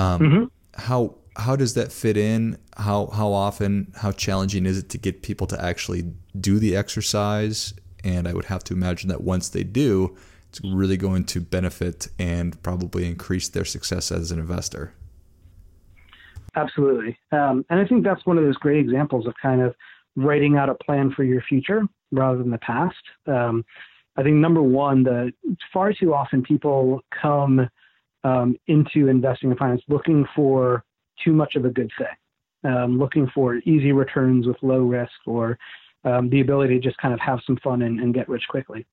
Um, 0.01 0.21
mm-hmm. 0.21 0.45
How 0.81 1.17
how 1.37 1.57
does 1.57 1.75
that 1.75 1.93
fit 1.93 2.17
in? 2.17 2.59
How 2.77 3.07
how 3.09 3.33
often? 3.33 3.93
How 3.97 4.13
challenging 4.13 4.67
is 4.67 4.79
it 4.79 4.89
to 4.91 4.99
get 4.99 5.23
people 5.23 5.47
to 5.49 5.63
actually 5.63 6.13
do 6.39 6.59
the 6.59 6.77
exercise? 6.77 7.75
And 8.03 8.27
I 8.27 8.33
would 8.33 8.47
have 8.47 8.65
to 8.65 8.75
imagine 8.75 9.11
that 9.11 9.23
once 9.23 9.51
they 9.51 9.63
do, 9.63 10.17
it's 10.49 10.61
really 10.65 10.97
going 10.97 11.25
to 11.25 11.41
benefit 11.41 12.09
and 12.19 12.61
probably 12.63 13.07
increase 13.07 13.49
their 13.49 13.67
success 13.67 14.11
as 14.11 14.33
an 14.33 14.39
investor. 14.39 14.95
Absolutely, 16.57 17.19
um, 17.31 17.65
and 17.71 17.79
I 17.79 17.87
think 17.87 18.05
that's 18.05 18.25
one 18.27 18.39
of 18.39 18.45
those 18.45 18.57
great 18.57 18.79
examples 18.79 19.27
of 19.27 19.35
kind 19.41 19.61
of 19.61 19.75
writing 20.17 20.57
out 20.57 20.69
a 20.69 20.75
plan 20.75 21.13
for 21.13 21.25
your 21.25 21.43
future 21.43 21.83
rather 22.11 22.39
than 22.39 22.51
the 22.51 22.59
past. 22.59 22.97
Um, 23.27 23.65
I 24.17 24.23
think 24.23 24.37
number 24.37 24.63
one, 24.63 25.05
the 25.05 25.33
far 25.73 25.93
too 25.93 26.13
often 26.13 26.43
people 26.43 27.03
come 27.23 27.69
um, 28.25 28.57
into 28.67 29.09
investing 29.09 29.51
in 29.51 29.57
finance 29.57 29.83
looking 29.89 30.27
for 30.35 30.85
too 31.25 31.33
much 31.33 31.55
of 31.55 31.65
a 31.65 31.71
good 31.71 31.91
thing, 31.99 32.73
um, 32.73 32.99
looking 32.99 33.31
for 33.35 33.57
easy 33.57 33.93
returns 33.93 34.47
with 34.47 34.57
low 34.63 34.81
risk 34.81 35.13
or 35.27 35.59
um, 36.05 36.31
the 36.31 36.41
ability 36.41 36.75
to 36.75 36.81
just 36.81 36.97
kind 36.99 37.15
of 37.15 37.21
have 37.21 37.41
some 37.47 37.59
fun 37.63 37.83
and, 37.83 38.01
and 38.01 38.15
get 38.15 38.29
rich 38.29 38.45
quickly. 38.49 38.87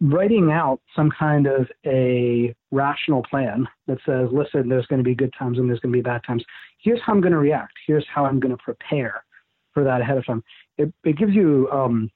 Writing 0.00 0.52
out 0.52 0.80
some 0.94 1.10
kind 1.10 1.46
of 1.46 1.66
a 1.84 2.54
rational 2.70 3.22
plan 3.24 3.66
that 3.86 3.98
says, 4.06 4.28
listen, 4.32 4.68
there's 4.68 4.86
going 4.86 5.00
to 5.00 5.04
be 5.04 5.14
good 5.14 5.34
times 5.36 5.58
and 5.58 5.68
there's 5.68 5.80
going 5.80 5.92
to 5.92 5.98
be 5.98 6.02
bad 6.02 6.22
times. 6.24 6.44
Here's 6.78 7.00
how 7.04 7.12
I'm 7.12 7.20
going 7.20 7.32
to 7.32 7.38
react. 7.38 7.72
Here's 7.86 8.06
how 8.12 8.24
I'm 8.24 8.38
going 8.38 8.56
to 8.56 8.62
prepare 8.62 9.24
for 9.72 9.82
that 9.82 10.00
ahead 10.00 10.16
of 10.16 10.26
time. 10.26 10.44
It, 10.78 10.92
it 11.02 11.18
gives 11.18 11.34
you 11.34 11.68
um, 11.72 12.10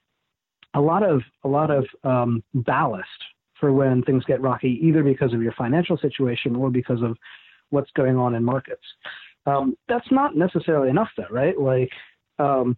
a 0.75 0.81
lot 0.81 1.03
of 1.03 1.23
a 1.45 1.49
lot 1.49 1.71
of 1.71 1.85
um, 2.05 2.45
ballast 2.55 3.09
for 3.61 3.73
when 3.73 4.03
things 4.03 4.25
get 4.25 4.41
rocky, 4.41 4.79
either 4.83 5.03
because 5.03 5.33
of 5.33 5.43
your 5.43 5.53
financial 5.53 5.99
situation 5.99 6.57
or 6.57 6.71
because 6.71 7.03
of 7.03 7.17
what's 7.71 7.91
going 7.93 8.17
on 8.17 8.35
in 8.35 8.45
markets. 8.45 8.85
Um, 9.47 9.77
that's 9.88 10.11
not 10.11 10.37
necessarily 10.37 10.91
enough, 10.91 11.09
though, 11.17 11.25
right? 11.31 11.59
Like, 11.59 11.91
um, 12.38 12.77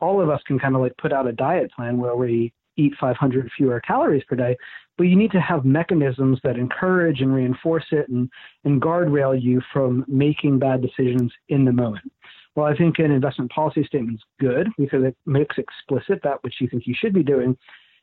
all 0.00 0.20
of 0.20 0.30
us 0.30 0.40
can 0.46 0.58
kind 0.58 0.74
of 0.74 0.80
like 0.80 0.96
put 0.96 1.12
out 1.12 1.26
a 1.26 1.32
diet 1.32 1.70
plan 1.72 1.98
where 1.98 2.16
we 2.16 2.52
eat 2.76 2.92
500 3.00 3.50
fewer 3.56 3.80
calories 3.80 4.24
per 4.24 4.36
day, 4.36 4.56
but 4.96 5.04
you 5.04 5.16
need 5.16 5.30
to 5.32 5.40
have 5.40 5.64
mechanisms 5.64 6.38
that 6.42 6.56
encourage 6.56 7.20
and 7.20 7.34
reinforce 7.34 7.84
it 7.92 8.08
and, 8.08 8.28
and 8.64 8.80
guardrail 8.80 9.40
you 9.40 9.60
from 9.72 10.04
making 10.08 10.58
bad 10.58 10.82
decisions 10.82 11.32
in 11.48 11.64
the 11.64 11.72
moment. 11.72 12.10
Well, 12.54 12.66
I 12.66 12.76
think 12.76 12.98
an 12.98 13.10
investment 13.10 13.50
policy 13.50 13.84
statement 13.84 14.16
is 14.16 14.24
good 14.40 14.68
because 14.76 15.04
it 15.04 15.16
makes 15.24 15.56
explicit 15.58 16.20
that 16.22 16.42
which 16.42 16.54
you 16.60 16.68
think 16.68 16.86
you 16.86 16.94
should 16.98 17.14
be 17.14 17.22
doing. 17.22 17.56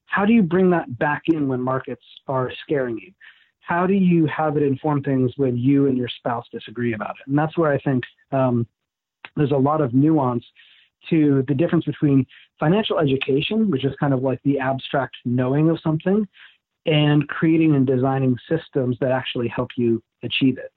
How 0.09 0.25
do 0.25 0.33
you 0.33 0.41
bring 0.41 0.69
that 0.71 0.97
back 0.97 1.23
in 1.27 1.47
when 1.47 1.61
markets 1.61 2.03
are 2.27 2.51
scaring 2.63 2.97
you? 2.97 3.11
How 3.61 3.85
do 3.85 3.93
you 3.93 4.25
have 4.25 4.57
it 4.57 4.63
inform 4.63 5.03
things 5.03 5.31
when 5.37 5.55
you 5.55 5.85
and 5.85 5.97
your 5.97 6.09
spouse 6.09 6.45
disagree 6.51 6.93
about 6.93 7.11
it? 7.11 7.29
And 7.29 7.37
that's 7.37 7.55
where 7.57 7.71
I 7.71 7.77
think 7.79 8.03
um, 8.31 8.65
there's 9.35 9.51
a 9.51 9.57
lot 9.57 9.81
of 9.81 9.93
nuance 9.93 10.43
to 11.09 11.45
the 11.47 11.53
difference 11.53 11.85
between 11.85 12.25
financial 12.59 12.97
education, 12.97 13.69
which 13.69 13.85
is 13.85 13.93
kind 13.99 14.13
of 14.13 14.23
like 14.23 14.41
the 14.43 14.59
abstract 14.59 15.15
knowing 15.23 15.69
of 15.69 15.79
something, 15.81 16.27
and 16.85 17.27
creating 17.27 17.75
and 17.75 17.85
designing 17.85 18.35
systems 18.49 18.97
that 18.99 19.11
actually 19.11 19.47
help 19.47 19.69
you 19.77 20.01
achieve 20.23 20.57
it. 20.57 20.71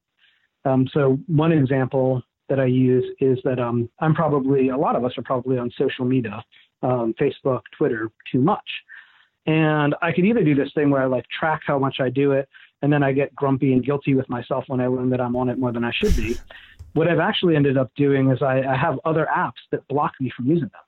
Um, 0.65 0.87
so, 0.93 1.19
one 1.27 1.53
example 1.53 2.23
that 2.49 2.61
I 2.61 2.67
use 2.67 3.05
is 3.21 3.39
that 3.45 3.59
um, 3.59 3.89
I'm 4.01 4.15
probably, 4.15 4.69
a 4.69 4.77
lot 4.77 4.95
of 4.95 5.05
us 5.05 5.13
are 5.17 5.23
probably 5.23 5.59
on 5.59 5.71
social 5.77 6.05
media, 6.05 6.45
um, 6.83 7.15
Facebook, 7.19 7.63
Twitter, 7.77 8.11
too 8.31 8.41
much. 8.41 8.69
And 9.47 9.95
I 10.03 10.13
could 10.13 10.25
either 10.25 10.45
do 10.45 10.55
this 10.55 10.73
thing 10.75 10.91
where 10.91 11.03
I 11.03 11.07
like 11.07 11.27
track 11.29 11.63
how 11.67 11.79
much 11.79 11.97
I 12.01 12.11
do 12.11 12.33
it, 12.33 12.49
and 12.81 12.93
then 12.93 13.03
I 13.03 13.13
get 13.13 13.35
grumpy 13.35 13.73
and 13.73 13.85
guilty 13.85 14.15
with 14.15 14.29
myself 14.29 14.65
when 14.69 14.81
I 14.81 14.87
learn 14.87 15.11
that 15.11 15.21
I'm 15.21 15.37
on 15.37 15.49
it 15.49 15.59
more 15.59 15.73
than 15.73 15.85
I 15.85 15.93
should 15.93 16.17
be. 16.17 16.37
What 16.95 17.09
I've 17.09 17.21
actually 17.21 17.57
ended 17.57 17.79
up 17.79 17.91
doing 17.97 18.31
is 18.31 18.43
I, 18.43 18.61
I 18.61 18.77
have 18.77 19.01
other 19.07 19.27
apps 19.35 19.63
that 19.71 19.89
block 19.89 20.13
me 20.21 20.31
from 20.37 20.45
using 20.45 20.69
them. 20.69 20.83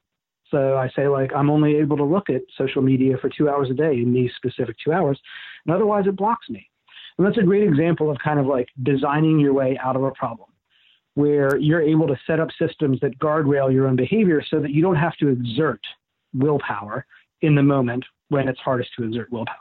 So 0.50 0.76
I 0.76 0.90
say 0.94 1.08
like 1.08 1.32
I'm 1.34 1.48
only 1.48 1.76
able 1.76 1.96
to 1.96 2.04
look 2.04 2.28
at 2.28 2.42
social 2.58 2.82
media 2.82 3.16
for 3.16 3.30
two 3.30 3.48
hours 3.48 3.70
a 3.70 3.74
day 3.74 3.94
in 3.94 4.12
these 4.12 4.30
specific 4.36 4.76
two 4.84 4.92
hours, 4.92 5.18
and 5.64 5.74
otherwise 5.74 6.06
it 6.06 6.14
blocks 6.14 6.50
me. 6.50 6.68
And 7.16 7.26
that's 7.26 7.38
a 7.38 7.42
great 7.42 7.62
example 7.62 8.10
of 8.10 8.18
kind 8.18 8.38
of 8.38 8.46
like 8.46 8.68
designing 8.82 9.40
your 9.40 9.54
way 9.54 9.78
out 9.82 9.96
of 9.96 10.04
a 10.04 10.10
problem, 10.10 10.50
where 11.14 11.56
you're 11.56 11.80
able 11.80 12.06
to 12.06 12.16
set 12.26 12.38
up 12.38 12.48
systems 12.58 13.00
that 13.00 13.18
guardrail 13.18 13.72
your 13.72 13.88
own 13.88 13.96
behavior 13.96 14.42
so 14.48 14.60
that 14.60 14.72
you 14.72 14.82
don't 14.82 14.96
have 14.96 15.16
to 15.16 15.28
exert 15.28 15.80
willpower 16.34 17.06
in 17.40 17.54
the 17.54 17.62
moment 17.62 18.04
when 18.28 18.48
it's 18.48 18.60
hardest 18.60 18.90
to 18.98 19.04
exert 19.04 19.30
willpower. 19.30 19.56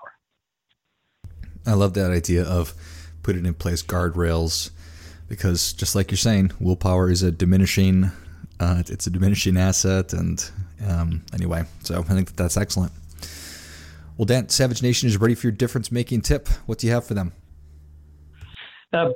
I 1.65 1.73
love 1.73 1.93
that 1.93 2.11
idea 2.11 2.43
of 2.43 2.73
putting 3.23 3.45
in 3.45 3.53
place 3.53 3.81
guardrails 3.81 4.71
because 5.27 5.73
just 5.73 5.95
like 5.95 6.11
you're 6.11 6.17
saying, 6.17 6.51
willpower 6.59 7.09
is 7.09 7.23
a 7.23 7.31
diminishing 7.31 8.11
uh, 8.59 8.83
it's 8.87 9.07
a 9.07 9.09
diminishing 9.09 9.57
asset, 9.57 10.13
and 10.13 10.49
um, 10.87 11.23
anyway, 11.33 11.63
so 11.83 11.99
I 11.99 12.03
think 12.03 12.27
that 12.27 12.37
that's 12.37 12.55
excellent. 12.55 12.91
Well, 14.17 14.25
Dan, 14.25 14.49
Savage 14.49 14.81
Nation 14.83 15.09
is 15.09 15.17
ready 15.17 15.35
for 15.35 15.47
your 15.47 15.51
difference 15.51 15.91
making 15.91 16.21
tip. 16.21 16.47
What 16.65 16.77
do 16.77 16.87
you 16.87 16.93
have 16.93 17.03
for 17.03 17.13
them? 17.13 17.33
Uh, 18.93 19.09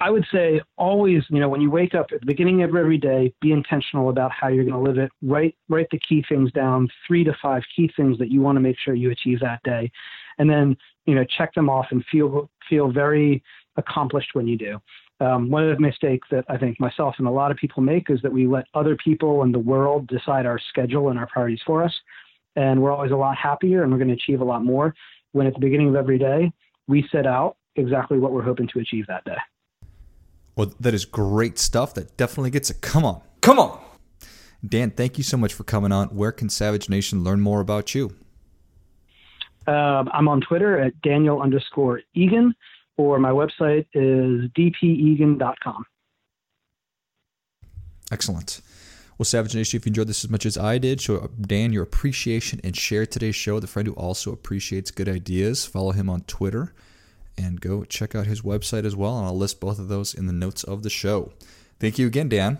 I 0.00 0.10
would 0.10 0.26
say 0.32 0.60
always, 0.76 1.22
you 1.30 1.38
know, 1.40 1.48
when 1.48 1.60
you 1.60 1.70
wake 1.70 1.94
up 1.94 2.06
at 2.12 2.20
the 2.20 2.26
beginning 2.26 2.62
of 2.62 2.74
every 2.74 2.98
day, 2.98 3.32
be 3.40 3.52
intentional 3.52 4.08
about 4.10 4.32
how 4.32 4.48
you're 4.48 4.64
going 4.64 4.74
to 4.74 4.90
live 4.90 4.98
it. 4.98 5.10
Write 5.22 5.56
write 5.68 5.88
the 5.90 6.00
key 6.00 6.24
things 6.28 6.50
down, 6.52 6.88
three 7.06 7.24
to 7.24 7.34
five 7.40 7.62
key 7.74 7.90
things 7.96 8.18
that 8.18 8.30
you 8.30 8.40
want 8.40 8.56
to 8.56 8.60
make 8.60 8.76
sure 8.78 8.94
you 8.94 9.10
achieve 9.10 9.40
that 9.40 9.62
day, 9.62 9.90
and 10.38 10.50
then 10.50 10.76
you 11.06 11.14
know 11.14 11.24
check 11.38 11.54
them 11.54 11.70
off 11.70 11.86
and 11.90 12.04
feel 12.10 12.50
feel 12.68 12.90
very 12.90 13.42
accomplished 13.76 14.30
when 14.34 14.48
you 14.48 14.58
do. 14.58 14.80
Um, 15.20 15.48
one 15.48 15.68
of 15.68 15.74
the 15.74 15.80
mistakes 15.80 16.26
that 16.30 16.44
I 16.48 16.58
think 16.58 16.80
myself 16.80 17.14
and 17.18 17.26
a 17.26 17.30
lot 17.30 17.50
of 17.50 17.56
people 17.56 17.82
make 17.82 18.10
is 18.10 18.20
that 18.22 18.32
we 18.32 18.46
let 18.46 18.66
other 18.74 18.96
people 18.96 19.42
and 19.42 19.54
the 19.54 19.60
world 19.60 20.08
decide 20.08 20.44
our 20.44 20.58
schedule 20.68 21.10
and 21.10 21.18
our 21.18 21.26
priorities 21.26 21.60
for 21.64 21.84
us. 21.84 21.94
And 22.56 22.82
we're 22.82 22.92
always 22.92 23.12
a 23.12 23.16
lot 23.16 23.36
happier 23.36 23.84
and 23.84 23.92
we're 23.92 23.98
going 23.98 24.08
to 24.08 24.14
achieve 24.14 24.40
a 24.40 24.44
lot 24.44 24.64
more 24.64 24.94
when 25.32 25.46
at 25.46 25.54
the 25.54 25.60
beginning 25.60 25.88
of 25.88 25.96
every 25.96 26.18
day, 26.18 26.52
we 26.88 27.06
set 27.10 27.26
out 27.26 27.56
exactly 27.76 28.18
what 28.18 28.32
we're 28.32 28.42
hoping 28.42 28.68
to 28.68 28.78
achieve 28.80 29.06
that 29.06 29.24
day. 29.24 29.36
Well, 30.56 30.72
that 30.80 30.94
is 30.94 31.04
great 31.04 31.58
stuff. 31.58 31.94
That 31.94 32.16
definitely 32.16 32.50
gets 32.50 32.70
it. 32.70 32.80
Come 32.80 33.04
on. 33.04 33.20
Come 33.40 33.58
on. 33.58 33.80
Dan, 34.66 34.90
thank 34.90 35.18
you 35.18 35.24
so 35.24 35.36
much 35.36 35.52
for 35.52 35.64
coming 35.64 35.92
on. 35.92 36.08
Where 36.08 36.32
can 36.32 36.48
Savage 36.48 36.88
Nation 36.88 37.22
learn 37.22 37.40
more 37.40 37.60
about 37.60 37.94
you? 37.94 38.14
Um, 39.66 40.08
I'm 40.12 40.28
on 40.28 40.40
Twitter 40.40 40.78
at 40.78 41.00
Daniel 41.02 41.42
underscore 41.42 42.00
Egan 42.14 42.54
or 42.96 43.18
my 43.18 43.30
website 43.30 43.86
is 43.92 44.50
dpegan.com. 44.56 45.84
Excellent. 48.12 48.60
Well, 49.18 49.24
Savage 49.24 49.54
Nation, 49.54 49.76
if 49.78 49.86
you 49.86 49.90
enjoyed 49.90 50.08
this 50.08 50.24
as 50.24 50.30
much 50.30 50.44
as 50.44 50.58
I 50.58 50.78
did, 50.78 51.00
show 51.00 51.30
Dan 51.40 51.72
your 51.72 51.82
appreciation 51.82 52.60
and 52.62 52.76
share 52.76 53.06
today's 53.06 53.36
show. 53.36 53.60
The 53.60 53.66
friend 53.66 53.88
who 53.88 53.94
also 53.94 54.32
appreciates 54.32 54.90
good 54.90 55.08
ideas, 55.08 55.64
follow 55.64 55.92
him 55.92 56.10
on 56.10 56.22
Twitter 56.22 56.74
and 57.36 57.60
go 57.60 57.84
check 57.84 58.14
out 58.14 58.26
his 58.26 58.42
website 58.42 58.84
as 58.84 58.96
well. 58.96 59.18
And 59.18 59.26
I'll 59.26 59.36
list 59.36 59.60
both 59.60 59.78
of 59.78 59.88
those 59.88 60.14
in 60.14 60.26
the 60.26 60.32
notes 60.32 60.64
of 60.64 60.82
the 60.82 60.90
show. 60.90 61.32
Thank 61.80 61.98
you 61.98 62.06
again, 62.06 62.28
Dan. 62.28 62.58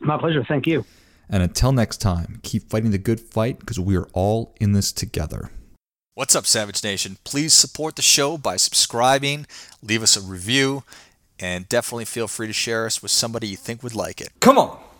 My 0.00 0.18
pleasure. 0.18 0.44
Thank 0.44 0.66
you. 0.66 0.84
And 1.28 1.42
until 1.42 1.72
next 1.72 1.98
time, 1.98 2.40
keep 2.42 2.68
fighting 2.68 2.90
the 2.90 2.98
good 2.98 3.20
fight 3.20 3.60
because 3.60 3.78
we 3.78 3.96
are 3.96 4.08
all 4.12 4.54
in 4.60 4.72
this 4.72 4.92
together. 4.92 5.50
What's 6.14 6.34
up, 6.34 6.44
Savage 6.44 6.82
Nation? 6.82 7.18
Please 7.22 7.54
support 7.54 7.96
the 7.96 8.02
show 8.02 8.36
by 8.36 8.56
subscribing, 8.56 9.46
leave 9.80 10.02
us 10.02 10.16
a 10.16 10.20
review, 10.20 10.82
and 11.38 11.68
definitely 11.68 12.04
feel 12.04 12.26
free 12.26 12.48
to 12.48 12.52
share 12.52 12.84
us 12.84 13.00
with 13.00 13.12
somebody 13.12 13.46
you 13.46 13.56
think 13.56 13.82
would 13.82 13.94
like 13.94 14.20
it. 14.20 14.30
Come 14.40 14.58
on! 14.58 14.80